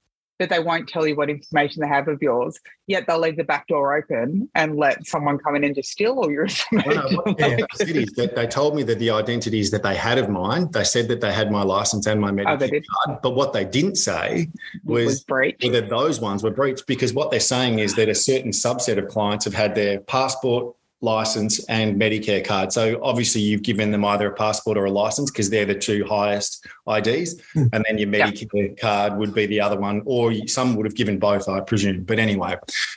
they 0.50 0.60
won't 0.60 0.88
tell 0.90 1.06
you 1.08 1.16
what 1.16 1.30
information 1.30 1.82
they 1.82 1.88
have 1.88 2.08
of 2.08 2.22
yours. 2.22 2.60
Yet 2.88 3.06
they'll 3.08 3.20
leave 3.20 3.38
the 3.38 3.44
back 3.44 3.68
door 3.68 3.96
open 3.96 4.50
and 4.56 4.76
let 4.76 5.06
someone 5.08 5.38
come 5.38 5.56
in 5.56 5.64
and 5.64 5.74
just 5.74 5.90
steal 5.90 6.14
all 6.20 6.30
your 6.32 6.48
Well, 6.72 6.82
information. 6.82 7.12
no, 7.12 7.22
what 7.24 7.38
they 7.38 7.66
said 7.76 7.96
is 7.96 8.12
that 8.14 8.36
they 8.36 8.46
told 8.48 8.76
me 8.76 8.84
that 8.84 9.00
the 9.00 9.10
identities 9.12 9.72
that 9.72 9.84
they 9.84 9.96
had 9.96 10.18
of 10.18 10.30
mine, 10.30 10.70
they 10.72 10.84
said 10.84 11.08
that 11.08 11.22
they 11.22 11.32
had 11.32 11.52
my 11.52 11.64
license 11.64 12.06
and 12.08 12.20
my 12.20 12.30
Oh, 12.30 12.34
Medicare 12.34 12.70
did. 12.70 12.86
card. 13.06 13.20
But 13.22 13.32
what 13.36 13.54
they 13.54 13.66
didn't 13.66 13.96
say 13.96 14.48
was 14.84 15.26
was 15.30 15.54
whether 15.62 15.82
those 15.82 16.20
ones 16.20 16.44
were 16.44 16.52
breached 16.52 16.86
because 16.88 17.14
what 17.14 17.32
they're 17.32 17.40
saying 17.40 17.80
is 17.80 17.96
that 17.96 18.10
a 18.10 18.16
certain 18.16 18.52
subset 18.52 18.98
of 18.98 19.08
clients 19.08 19.46
have 19.46 19.54
had 19.54 19.76
their 19.76 20.00
passport 20.00 20.76
license 21.04 21.64
and 21.66 22.00
medicare 22.00 22.44
card. 22.44 22.72
So 22.72 23.00
obviously 23.04 23.42
you've 23.42 23.62
given 23.62 23.92
them 23.92 24.06
either 24.06 24.28
a 24.28 24.34
passport 24.34 24.78
or 24.78 24.86
a 24.86 24.92
license 24.92 25.30
because 25.30 25.50
they're 25.50 25.66
the 25.66 25.76
two 25.76 26.06
highest 26.06 26.66
ids 26.88 27.42
hmm. 27.54 27.66
and 27.74 27.86
then 27.88 27.98
your 27.98 28.10
Yeah. 28.10 28.32
medicare 28.32 28.80
card 28.80 29.18
would 29.18 29.34
be 29.34 29.46
the 29.46 29.60
other 29.60 29.78
one 29.80 30.02
or 30.06 30.34
some 30.48 30.76
would 30.76 30.86
have 30.86 30.96
given 30.96 31.20
both 31.20 31.50
i 31.50 31.60
presume. 31.60 32.04
But 32.04 32.20
anyway 32.20 32.56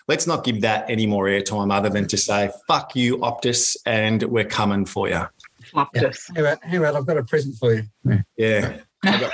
let's 0.08 0.26
not 0.26 0.44
give 0.44 0.60
that 0.60 0.88
any 0.88 1.06
more 1.06 1.24
airtime 1.26 1.72
other 1.72 1.90
than 1.90 2.06
to 2.08 2.16
say 2.16 2.50
fuck 2.68 2.94
you 2.94 3.18
optus 3.18 3.76
and 3.86 4.22
we're 4.22 4.44
coming 4.44 4.86
for 4.86 5.08
you 5.08 5.22
Optus. 5.74 6.30
Hey, 6.34 6.42
mate, 6.42 6.58
hey, 6.62 6.78
mate, 6.78 6.94
I've 6.94 7.06
got 7.06 7.16
a 7.18 7.24
present 7.24 7.56
for 7.56 7.74
you. 7.74 7.82
yeah. 8.36 8.78
I 9.04 9.20
got- 9.20 9.32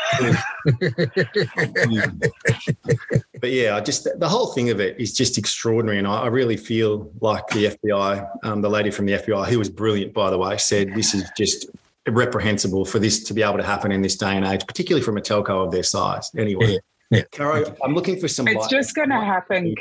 but 3.42 3.50
yeah, 3.50 3.76
I 3.76 3.80
just 3.80 4.06
the 4.20 4.28
whole 4.28 4.52
thing 4.52 4.70
of 4.70 4.80
it 4.80 4.98
is 5.00 5.12
just 5.12 5.36
extraordinary, 5.36 5.98
and 5.98 6.06
I, 6.06 6.22
I 6.22 6.26
really 6.28 6.56
feel 6.56 7.10
like 7.20 7.44
the 7.48 7.76
FBI, 7.76 8.28
um, 8.44 8.62
the 8.62 8.70
lady 8.70 8.92
from 8.92 9.04
the 9.04 9.14
FBI, 9.14 9.48
who 9.48 9.58
was 9.58 9.68
brilliant 9.68 10.14
by 10.14 10.30
the 10.30 10.38
way, 10.38 10.56
said 10.56 10.94
this 10.94 11.12
is 11.12 11.28
just 11.36 11.66
reprehensible 12.08 12.84
for 12.84 13.00
this 13.00 13.24
to 13.24 13.34
be 13.34 13.42
able 13.42 13.56
to 13.56 13.64
happen 13.64 13.90
in 13.90 14.00
this 14.00 14.16
day 14.16 14.36
and 14.36 14.46
age, 14.46 14.64
particularly 14.64 15.04
from 15.04 15.18
a 15.18 15.20
telco 15.20 15.66
of 15.66 15.72
their 15.72 15.82
size. 15.82 16.30
Anyway, 16.38 16.78
Yeah, 17.10 17.18
yeah. 17.18 17.22
Caro, 17.32 17.74
I'm 17.82 17.96
looking 17.96 18.20
for 18.20 18.28
some. 18.28 18.46
It's 18.46 18.56
light- 18.56 18.70
just 18.70 18.94
going 18.94 19.10
to 19.10 19.20
happen. 19.20 19.74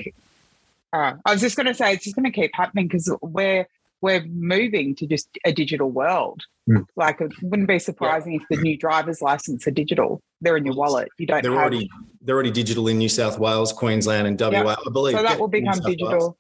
Uh, 0.92 1.14
I 1.24 1.32
was 1.32 1.42
just 1.42 1.56
going 1.56 1.68
to 1.68 1.76
say 1.76 1.94
it's 1.94 2.04
just 2.04 2.16
going 2.16 2.26
to 2.26 2.32
keep 2.32 2.52
happening 2.56 2.88
because 2.88 3.16
we're 3.22 3.68
we're 4.02 4.24
moving 4.26 4.96
to 4.96 5.06
just 5.06 5.30
a 5.46 5.54
digital 5.54 5.90
world. 5.90 6.44
Hmm. 6.68 6.82
Like 6.96 7.22
it 7.22 7.32
wouldn't 7.42 7.68
be 7.68 7.80
surprising 7.80 8.34
if 8.34 8.44
the 8.50 8.58
new 8.58 8.78
driver's 8.78 9.22
license 9.22 9.68
are 9.68 9.72
digital. 9.72 10.22
They're 10.42 10.58
in 10.58 10.66
your 10.66 10.76
wallet. 10.76 11.10
You 11.18 11.28
don't 11.28 11.44
They're 11.44 11.52
have 11.52 11.62
already 11.62 11.90
they're 12.22 12.36
already 12.36 12.52
digital 12.52 12.88
in 12.88 12.98
New 12.98 13.10
South 13.10 13.40
Wales, 13.40 13.72
Queensland, 13.72 14.28
and 14.28 14.40
WA. 14.40 14.76
I 14.86 14.90
believe. 14.90 15.16
so 15.16 15.24
that 15.24 15.40
will 15.40 15.48
become 15.48 15.76
South 15.76 15.86
Wales. 15.86 15.98
digital. 15.98 16.38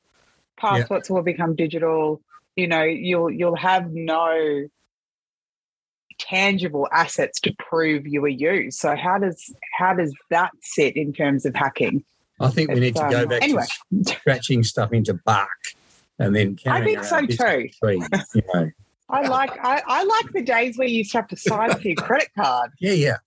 Passports 0.57 1.09
will 1.09 1.23
become 1.23 1.55
digital. 1.55 2.21
You 2.55 2.67
know, 2.67 2.83
you'll 2.83 3.31
you'll 3.31 3.55
have 3.55 3.91
no 3.91 4.67
tangible 6.19 6.87
assets 6.91 7.39
to 7.41 7.53
prove 7.57 8.05
you 8.05 8.21
were 8.21 8.27
you. 8.27 8.69
So 8.71 8.95
how 8.95 9.17
does 9.17 9.53
how 9.77 9.93
does 9.93 10.13
that 10.29 10.51
sit 10.61 10.95
in 10.95 11.13
terms 11.13 11.45
of 11.45 11.55
hacking? 11.55 12.03
I 12.39 12.49
think 12.49 12.71
we 12.71 12.79
need 12.79 12.95
to 12.95 13.03
It's, 13.03 13.13
go 13.13 13.21
um, 13.23 13.29
back 13.29 13.43
anyway. 13.43 13.65
to 14.03 14.13
scratching 14.15 14.63
stuff 14.63 14.93
into 14.93 15.13
bark 15.13 15.49
and 16.21 16.35
then 16.35 16.57
I 16.67 16.83
think 16.83 17.03
so 17.03 17.21
too. 17.25 17.35
Tree, 17.35 17.71
you 17.83 18.41
know. 18.53 18.69
I 19.09 19.27
like 19.27 19.51
I, 19.61 19.81
I 19.87 20.03
like 20.03 20.31
the 20.31 20.41
days 20.41 20.77
where 20.77 20.87
you 20.87 20.99
used 20.99 21.11
to 21.11 21.17
have 21.17 21.27
to 21.29 21.35
sign 21.35 21.73
for 21.75 21.81
your 21.81 21.95
credit 21.95 22.29
card. 22.33 22.71
Yeah, 22.79 22.93
yeah. 22.93 23.17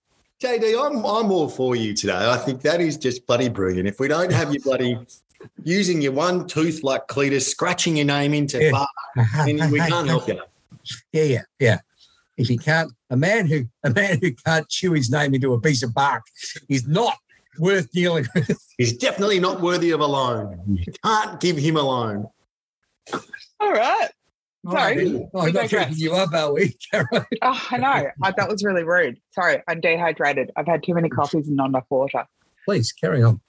JD, 0.41 0.83
I'm 0.83 0.97
I'm 0.97 1.31
all 1.31 1.47
for 1.47 1.75
you 1.75 1.93
today. 1.93 2.13
I 2.29 2.37
think 2.37 2.61
that 2.63 2.81
is 2.81 2.97
just 2.97 3.27
bloody 3.27 3.49
brilliant. 3.49 3.87
If 3.87 3.99
we 3.99 4.07
don't 4.07 4.31
have 4.31 4.53
you 4.53 4.59
bloody 4.61 4.97
using 5.63 6.01
your 6.01 6.13
one 6.13 6.47
tooth 6.47 6.83
like 6.83 7.07
Cletus, 7.07 7.43
scratching 7.43 7.97
your 7.97 8.05
name 8.07 8.33
into 8.33 8.61
Yeah. 8.61 8.71
bar, 8.71 8.87
then 9.45 9.69
we 9.69 9.79
can't 9.91 10.07
help 10.07 10.27
you. 10.27 10.41
Yeah, 11.13 11.23
yeah, 11.23 11.41
yeah. 11.59 11.79
If 12.37 12.47
he 12.47 12.57
can't, 12.57 12.91
a 13.09 13.15
man 13.15 13.47
who 13.47 13.65
a 13.83 13.91
man 13.91 14.19
who 14.21 14.31
can't 14.33 14.67
chew 14.67 14.93
his 14.93 15.09
name 15.11 15.33
into 15.35 15.53
a 15.53 15.61
piece 15.61 15.83
of 15.83 15.93
bark 15.93 16.23
is 16.67 16.87
not 16.87 17.17
worth 17.59 17.91
dealing 17.91 18.25
with. 18.35 18.57
He's 18.77 18.97
definitely 18.97 19.39
not 19.39 19.61
worthy 19.61 19.91
of 19.91 20.01
a 20.01 20.05
loan. 20.05 20.59
You 20.67 20.91
can't 21.03 21.39
give 21.39 21.57
him 21.57 21.77
a 21.77 21.81
loan. 21.83 22.27
All 23.13 23.71
right. 23.71 24.09
Sorry. 24.69 25.27
Oh, 25.33 25.41
I'm 25.41 25.53
not 25.53 25.69
digress. 25.69 25.89
picking 25.89 26.03
you 26.03 26.13
up, 26.15 26.33
are 26.33 26.53
we? 26.53 26.75
Oh, 26.93 27.67
I 27.71 27.77
know. 27.77 28.09
I, 28.23 28.31
that 28.31 28.49
was 28.49 28.63
really 28.63 28.83
rude. 28.83 29.19
Sorry, 29.31 29.61
I'm 29.67 29.79
dehydrated. 29.79 30.51
I've 30.55 30.65
had 30.65 30.83
too 30.83 30.95
many 30.95 31.09
coffees 31.09 31.47
and 31.47 31.55
not 31.55 31.69
enough 31.69 31.85
water. 31.89 32.25
Please 32.65 32.91
carry 32.91 33.21
on. 33.21 33.41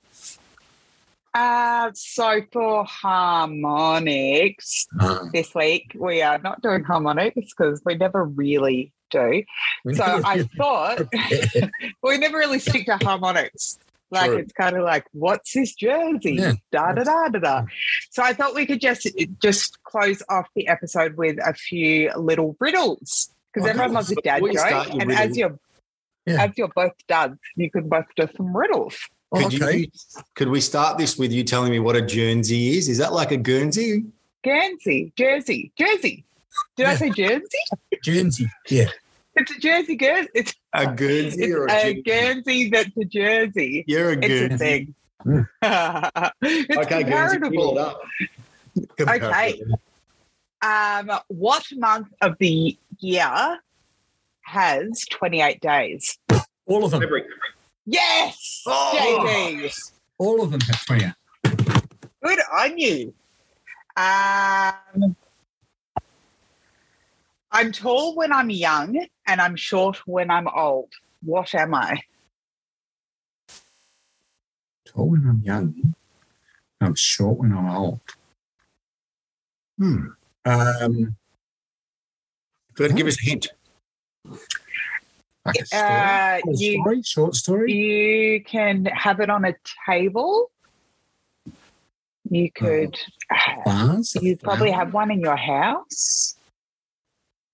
Uh, 1.32 1.90
so 1.94 2.40
for 2.50 2.84
harmonics 2.86 4.86
Ah, 4.98 5.20
this 5.32 5.54
week, 5.54 5.94
we 5.98 6.22
are 6.22 6.38
not 6.38 6.62
doing 6.62 6.82
harmonics 6.82 7.52
because 7.56 7.82
we 7.84 7.94
never 7.94 8.24
really 8.24 8.92
do. 9.10 9.42
So 9.92 10.22
I 10.24 10.44
thought 10.56 11.02
we 12.02 12.18
never 12.18 12.38
really 12.38 12.58
stick 12.58 12.86
to 12.86 12.96
harmonics. 12.96 13.78
Like 14.10 14.26
True. 14.30 14.36
it's 14.38 14.52
kind 14.52 14.76
of 14.76 14.84
like, 14.84 15.04
what's 15.12 15.52
this 15.52 15.74
jersey? 15.74 16.34
Yeah. 16.34 16.52
Da 16.70 16.92
da 16.92 17.02
da 17.04 17.28
da 17.28 17.38
da. 17.40 17.64
So 18.10 18.22
I 18.22 18.32
thought 18.32 18.54
we 18.54 18.64
could 18.66 18.80
just 18.80 19.08
just 19.42 19.82
close 19.82 20.22
off 20.28 20.46
the 20.54 20.68
episode 20.68 21.16
with 21.16 21.38
a 21.44 21.54
few 21.54 22.12
little 22.16 22.56
riddles 22.60 23.34
because 23.52 23.66
Oh, 23.66 23.70
everyone 23.70 23.94
loves 23.94 24.12
a 24.12 24.14
dad 24.16 24.42
we 24.42 24.52
joke, 24.52 24.66
start 24.66 24.88
and 24.90 25.08
riddle. 25.08 25.16
as 25.16 25.36
you're 25.36 25.58
Yeah. 26.26 26.44
as 26.44 26.50
you're 26.56 26.68
both 26.68 26.92
dads, 27.08 27.38
you 27.56 27.70
could 27.70 27.90
both 27.90 28.04
do 28.16 28.28
some 28.36 28.56
riddles. 28.56 28.96
Oh, 29.32 29.38
Could 29.48 29.60
okay. 29.62 29.76
you 29.78 29.86
could 30.36 30.48
we 30.50 30.60
start 30.60 30.98
this 30.98 31.18
with 31.18 31.32
you 31.32 31.42
telling 31.42 31.72
me 31.72 31.80
what 31.80 31.96
a 31.96 32.00
Guernsey 32.02 32.76
is? 32.78 32.88
Is 32.88 32.98
that 32.98 33.12
like 33.12 33.32
a 33.32 33.36
Guernsey? 33.36 34.04
Guernsey, 34.44 35.12
Jersey, 35.16 35.72
Jersey. 35.76 36.24
Did 36.76 36.86
I 36.86 36.94
say 36.94 37.10
Jersey? 37.10 37.42
Guernsey. 38.04 38.46
Yeah. 38.68 38.88
It's 39.36 39.50
a 39.50 39.58
Jersey 39.60 39.96
Guernsey. 39.96 40.28
It's, 40.34 40.54
A 40.72 40.86
Guernsey 40.94 41.44
it's 41.44 41.54
or 41.54 41.66
a, 41.66 41.70
a 41.72 41.94
Guernsey? 41.94 42.02
Guernsey 42.02 42.70
that's 42.70 42.96
a 42.96 43.04
Jersey. 43.04 43.84
You're 43.86 44.10
a 44.10 44.16
Guernsey. 44.16 44.44
It's 44.44 44.54
a 44.54 44.58
thing. 44.58 44.94
It's 46.42 46.78
Okay, 46.78 47.02
Guernsey, 47.02 47.36
it 47.36 47.40
comparable. 47.42 47.78
up. 47.78 48.00
Okay. 49.00 49.62
Um, 50.62 51.10
what 51.28 51.64
month 51.76 52.08
of 52.22 52.36
the 52.40 52.76
year 53.00 53.58
has 54.42 55.04
28 55.10 55.60
days? 55.60 56.18
All 56.66 56.84
of 56.84 56.90
them. 56.90 57.00
February. 57.00 57.26
Yes, 57.84 58.62
Oh! 58.66 59.22
JD. 59.24 59.72
All 60.18 60.42
of 60.42 60.50
them 60.50 60.60
have 60.60 60.86
28. 60.86 61.12
Good 62.24 62.38
on 62.52 62.78
you. 62.78 63.14
Um, 63.96 65.16
I'm 67.50 67.72
tall 67.72 68.14
when 68.14 68.32
I'm 68.32 68.50
young 68.50 69.06
and 69.26 69.40
I'm 69.40 69.56
short 69.56 69.98
when 70.06 70.30
I'm 70.30 70.48
old. 70.48 70.90
What 71.22 71.54
am 71.54 71.74
I? 71.74 72.02
Tall 74.86 75.10
when 75.10 75.26
I'm 75.26 75.42
young. 75.42 75.94
I'm 76.80 76.94
short 76.94 77.38
when 77.38 77.52
I'm 77.52 77.70
old. 77.70 78.00
Hmm. 79.78 80.06
Um, 80.44 81.16
Got 82.74 82.94
give 82.94 83.06
us 83.06 83.20
a 83.20 83.24
hint. 83.24 83.48
like 85.44 85.56
a 85.60 85.66
story. 85.66 85.82
Uh, 85.82 86.38
Short 86.44 86.58
you, 86.58 86.80
story? 86.80 87.02
Short 87.02 87.34
story? 87.34 87.72
you 87.72 88.44
can 88.44 88.84
have 88.86 89.20
it 89.20 89.30
on 89.30 89.44
a 89.44 89.54
table. 89.88 90.50
You 92.28 92.50
could, 92.50 92.96
Bars? 93.64 94.16
you 94.20 94.36
probably 94.36 94.70
have 94.72 94.92
one 94.92 95.10
in 95.10 95.20
your 95.20 95.36
house. 95.36 96.35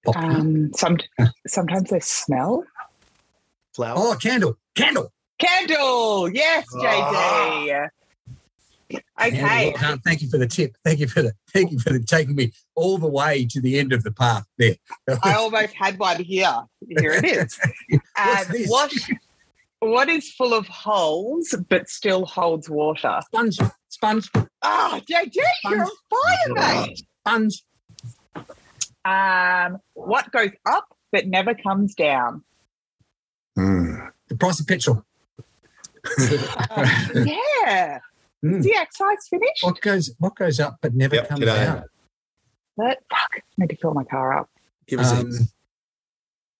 Popcorn. 0.04 0.34
Um, 0.34 0.70
some, 0.74 0.98
sometimes 1.46 1.90
they 1.90 2.00
smell. 2.00 2.64
Flower. 3.74 3.94
oh, 3.96 4.16
candle. 4.20 4.58
Candle. 4.74 5.12
Candle. 5.38 6.28
Yes, 6.30 6.66
JD. 6.74 7.88
Okay. 8.92 9.02
Candle. 9.30 9.72
Well. 9.80 9.98
Thank 10.04 10.22
you 10.22 10.28
for 10.28 10.36
the 10.38 10.46
tip. 10.46 10.76
Thank 10.84 11.00
you 11.00 11.08
for 11.08 11.22
the 11.22 11.32
thank 11.52 11.72
you 11.72 11.78
for 11.78 11.90
the, 11.90 12.00
taking 12.00 12.34
me 12.34 12.52
all 12.74 12.98
the 12.98 13.06
way 13.08 13.46
to 13.46 13.60
the 13.60 13.78
end 13.78 13.92
of 13.92 14.02
the 14.02 14.12
path 14.12 14.44
there. 14.58 14.74
I 15.22 15.34
almost 15.34 15.72
had 15.74 15.98
one 15.98 16.22
here. 16.22 16.54
Here 16.86 17.12
it 17.12 17.24
is. 17.24 17.58
What's 18.16 18.46
Um, 18.46 18.52
this? 18.52 18.68
what 18.68 18.92
what 19.80 20.08
is 20.10 20.30
full 20.32 20.52
of 20.54 20.66
holes 20.68 21.54
but 21.70 21.88
still 21.88 22.26
holds 22.26 22.68
water? 22.68 23.18
Sponge. 23.26 23.58
Sponge. 23.88 24.30
Ah, 24.62 25.00
JD, 25.10 25.36
you're 25.64 25.82
on 25.84 25.90
fire, 26.10 26.54
mate. 26.86 27.02
Sponge. 27.26 27.62
Um, 29.04 29.78
what 29.94 30.30
goes 30.32 30.50
up 30.66 30.86
but 31.10 31.26
never 31.26 31.54
comes 31.54 31.94
down? 31.94 32.42
Hmm. 33.56 33.96
The 34.28 34.36
price 34.36 34.60
of 34.60 34.66
petrol. 34.66 35.04
Uh, 36.04 36.88
yeah. 37.14 37.98
Mm. 38.44 38.62
The 38.62 38.74
exercise 38.76 39.28
finished? 39.28 39.62
What 39.62 39.80
goes 39.80 40.10
what 40.18 40.34
goes 40.34 40.58
up 40.58 40.78
but 40.80 40.94
never 40.94 41.16
Yep, 41.16 41.28
comes 41.28 41.44
down? 41.44 41.84
But 42.76 42.98
fuck, 43.10 43.30
I 43.36 43.40
need 43.58 43.70
to 43.70 43.76
fill 43.76 43.94
my 43.94 44.04
car 44.04 44.36
up. 44.36 44.50
Give 44.86 44.98
us 44.98 45.12
Um, 45.12 45.30
hint. 45.30 45.40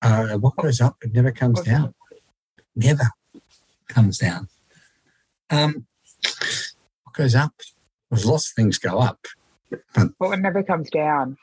uh, 0.03 0.39
what 0.39 0.55
goes 0.57 0.81
up 0.81 0.99
but 1.01 1.13
never 1.13 1.33
comes 1.33 1.57
What's 1.57 1.69
down? 1.69 1.95
Never 2.77 3.11
comes 3.89 4.19
down. 4.19 4.49
Um, 5.51 5.87
what 7.05 7.15
goes 7.15 7.35
up? 7.35 7.53
There's 8.11 8.27
lots 8.27 8.51
of 8.51 8.55
things 8.55 8.79
go 8.79 8.99
up. 8.99 9.27
But 9.95 10.33
it 10.33 10.41
never 10.41 10.63
comes 10.63 10.89
down. 10.91 11.37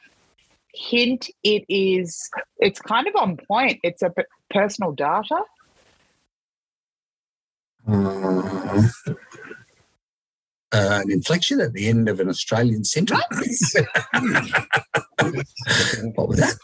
Hint: 0.73 1.29
It 1.43 1.63
is. 1.69 2.29
It's 2.57 2.79
kind 2.79 3.07
of 3.07 3.15
on 3.15 3.37
point. 3.47 3.79
It's 3.83 4.01
a 4.01 4.09
p- 4.11 4.23
personal 4.49 4.91
data. 4.91 5.41
Uh, 7.87 8.87
uh, 10.71 11.01
an 11.03 11.11
inflection 11.11 11.59
at 11.59 11.73
the 11.73 11.87
end 11.87 12.07
of 12.07 12.19
an 12.19 12.29
Australian 12.29 12.83
sentence. 12.83 13.73
what 16.15 16.27
was 16.29 16.37
that? 16.39 16.55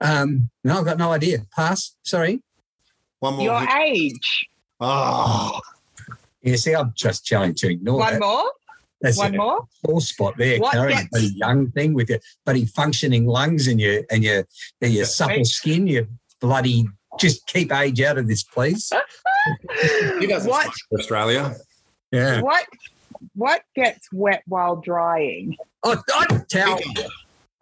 Um, 0.00 0.50
no, 0.62 0.78
I've 0.78 0.84
got 0.84 0.98
no 0.98 1.12
idea. 1.12 1.46
Pass. 1.54 1.96
Sorry. 2.02 2.42
One 3.20 3.34
more. 3.36 3.44
Your 3.44 3.60
hint. 3.60 3.70
age. 3.80 4.46
Oh, 4.80 5.58
Yeah, 6.42 6.56
see, 6.56 6.74
I'm 6.74 6.92
just 6.94 7.26
trying 7.26 7.54
to 7.54 7.70
ignore 7.70 7.98
One 7.98 8.12
that. 8.14 8.20
more. 8.20 8.44
That's 9.00 9.18
One 9.18 9.34
a 9.34 9.38
more. 9.38 9.68
sore 9.84 10.00
spot 10.00 10.34
there, 10.38 10.58
What 10.58 10.72
Karen. 10.72 10.90
gets- 10.96 11.08
The 11.12 11.32
young 11.36 11.70
thing 11.72 11.92
with 11.94 12.08
your 12.08 12.18
bloody 12.44 12.64
functioning 12.64 13.26
lungs 13.26 13.66
and 13.66 13.80
your 13.80 14.02
and 14.10 14.24
your 14.24 14.46
and 14.80 14.92
your 14.92 15.04
supple 15.04 15.44
skin. 15.44 15.86
You 15.86 16.08
bloody 16.40 16.86
just 17.18 17.46
keep 17.46 17.72
age 17.72 18.00
out 18.00 18.18
of 18.18 18.26
this, 18.28 18.42
please. 18.42 18.90
he 20.18 20.26
doesn't 20.26 20.50
What? 20.50 20.70
Australia. 20.98 21.54
Yeah. 22.10 22.40
What 22.40 22.66
what 23.34 23.62
gets 23.74 24.08
wet 24.12 24.42
while 24.46 24.76
drying? 24.76 25.56
Oh, 25.82 26.02
oh 26.12 26.40
towel. 26.50 26.80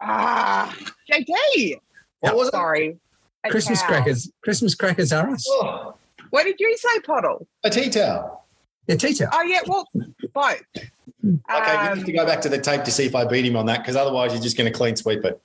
Ah, 0.01 0.75
JD. 1.11 1.79
What 2.19 2.35
was 2.35 2.47
it? 2.47 2.51
Sorry. 2.51 2.97
A 3.45 3.49
Christmas 3.49 3.79
towel. 3.81 3.89
crackers. 3.89 4.31
Christmas 4.43 4.75
crackers 4.75 5.11
are 5.13 5.29
us. 5.29 5.45
Oh, 5.49 5.95
What 6.31 6.43
did 6.43 6.55
you 6.59 6.75
say, 6.77 6.99
Poddle? 7.01 7.47
a 7.63 7.69
tea 7.69 7.89
towel. 7.89 8.44
Oh 8.87 8.91
Yeah, 8.93 8.95
teacher. 8.97 9.29
Oh 9.31 9.41
yeah, 9.41 9.59
well, 9.67 9.87
both. 10.33 10.61
Okay, 10.75 10.83
you 11.23 11.29
Um, 11.29 11.97
have 11.97 12.03
to 12.05 12.11
go 12.13 12.25
back 12.25 12.41
to 12.41 12.49
the 12.49 12.59
tape 12.59 12.83
to 12.83 12.91
see 12.91 13.05
if 13.05 13.15
I 13.15 13.25
beat 13.25 13.45
him 13.45 13.55
on 13.55 13.65
that, 13.65 13.79
because 13.79 13.95
otherwise 13.95 14.31
you're 14.33 14.41
just 14.43 14.57
going 14.57 14.71
to 14.71 14.77
clean 14.77 14.95
sweep 14.95 15.25
it. 15.25 15.41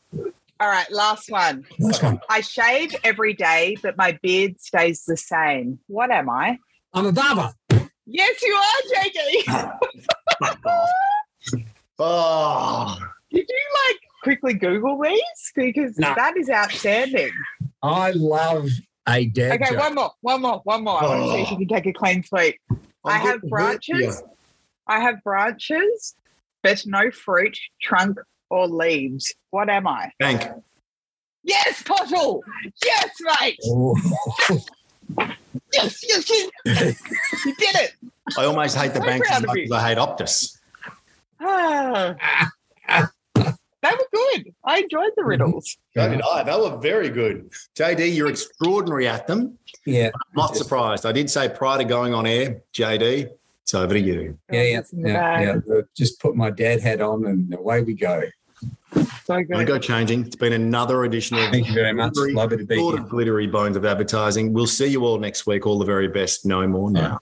all 0.60 0.68
right, 0.68 0.90
last 0.90 1.30
one. 1.30 1.64
Nice 1.78 2.02
one. 2.02 2.20
I 2.28 2.42
shave 2.42 2.94
every 3.02 3.32
day, 3.32 3.76
but 3.82 3.96
my 3.96 4.18
beard 4.22 4.60
stays 4.60 5.04
the 5.06 5.16
same. 5.16 5.78
What 5.86 6.10
am 6.10 6.28
I? 6.28 6.58
I'm 6.92 7.06
a 7.06 7.12
barber. 7.12 7.52
Yes, 8.06 8.42
you 8.42 8.54
are, 8.54 8.82
JD. 8.94 9.78
Oh, 11.98 12.96
Did 13.32 13.46
you 13.48 13.60
like 13.88 13.96
quickly 14.22 14.54
Google 14.54 15.00
these 15.00 15.22
because 15.54 15.96
No. 15.98 16.12
that 16.16 16.36
is 16.36 16.50
outstanding. 16.50 17.30
I 17.82 18.10
love 18.10 18.68
a 19.08 19.24
dad 19.26 19.52
Okay, 19.62 19.70
joke. 19.70 19.78
one 19.80 19.94
more, 19.94 20.10
one 20.20 20.42
more, 20.42 20.60
one 20.64 20.84
more. 20.84 21.02
I 21.02 21.06
want 21.06 21.22
to 21.24 21.30
see 21.32 21.42
if 21.42 21.50
you 21.52 21.56
can 21.66 21.68
take 21.68 21.86
a 21.86 21.92
clean 21.92 22.22
sweep. 22.24 22.56
I 23.04 23.18
have 23.18 23.42
getting 23.42 23.56
hurt 23.56 23.84
here. 23.84 23.96
branches. 23.98 24.22
I 24.86 25.00
have 25.00 25.22
branches, 25.22 26.14
but 26.62 26.82
no 26.86 27.10
fruit, 27.10 27.58
trunk, 27.80 28.18
or 28.50 28.66
leaves. 28.66 29.32
What 29.50 29.70
am 29.70 29.86
I? 29.86 30.12
Bank. 30.18 30.48
Yes, 31.42 31.82
Pottle. 31.82 32.42
Yes, 32.84 33.10
mate. 33.40 33.58
Oh, 33.64 33.96
Yes, 35.72 36.04
yes, 36.06 36.30
yes. 36.64 37.02
you 37.44 37.54
did 37.56 37.74
it. 37.76 37.92
I 38.38 38.44
almost 38.44 38.76
hate 38.76 38.92
the 38.92 39.00
So 39.00 39.06
bank 39.06 39.24
as 39.30 39.46
much 39.46 39.58
as 39.58 39.72
I 39.72 39.88
hate 39.88 39.98
Optus. 39.98 40.58
Ah. 41.40 42.50
They 43.82 43.90
were 43.90 44.06
good. 44.12 44.54
I 44.64 44.80
enjoyed 44.80 45.10
the 45.16 45.22
mm-hmm. 45.22 45.28
riddles. 45.28 45.76
So 45.94 46.08
did 46.08 46.20
I. 46.22 46.42
They 46.42 46.56
were 46.56 46.76
very 46.78 47.08
good. 47.08 47.50
JD, 47.76 48.14
you're 48.14 48.30
extraordinary 48.30 49.08
at 49.08 49.26
them. 49.26 49.58
yeah, 49.86 50.10
Not 50.34 50.56
surprised. 50.56 51.06
I 51.06 51.12
did 51.12 51.30
say 51.30 51.48
prior 51.48 51.78
to 51.78 51.84
going 51.84 52.12
on 52.14 52.26
air, 52.26 52.62
JD, 52.74 53.30
it's 53.62 53.74
over 53.74 53.94
to 53.94 54.00
you. 54.00 54.38
yeah, 54.50 54.62
yeah, 54.62 54.78
It's 54.78 54.92
yeah, 54.92 55.40
yeah. 55.66 55.80
Just 55.96 56.20
put 56.20 56.36
my 56.36 56.50
dad 56.50 56.80
hat 56.80 57.00
on 57.00 57.26
and 57.26 57.54
away 57.54 57.82
we 57.82 57.94
go. 57.94 58.22
So 59.24 59.34
I 59.34 59.42
good. 59.44 59.66
go 59.66 59.78
changing. 59.78 60.26
It's 60.26 60.36
been 60.36 60.52
another 60.52 61.04
edition 61.04 61.38
of 61.38 61.50
Thank 61.50 61.68
you 61.68 61.74
very 61.74 61.92
much. 61.92 62.12
Glittery- 62.14 62.34
Lovely 62.34 62.56
to 62.58 62.64
be 62.64 62.76
Sort 62.76 62.96
here. 62.96 63.04
of 63.04 63.08
glittery 63.08 63.46
bones 63.46 63.76
of 63.76 63.84
advertising. 63.84 64.52
We'll 64.52 64.66
see 64.66 64.86
you 64.86 65.04
all 65.06 65.18
next 65.18 65.46
week. 65.46 65.66
All 65.66 65.78
the 65.78 65.84
very 65.84 66.08
best. 66.08 66.44
No 66.44 66.66
more 66.66 66.90
now. 66.90 67.20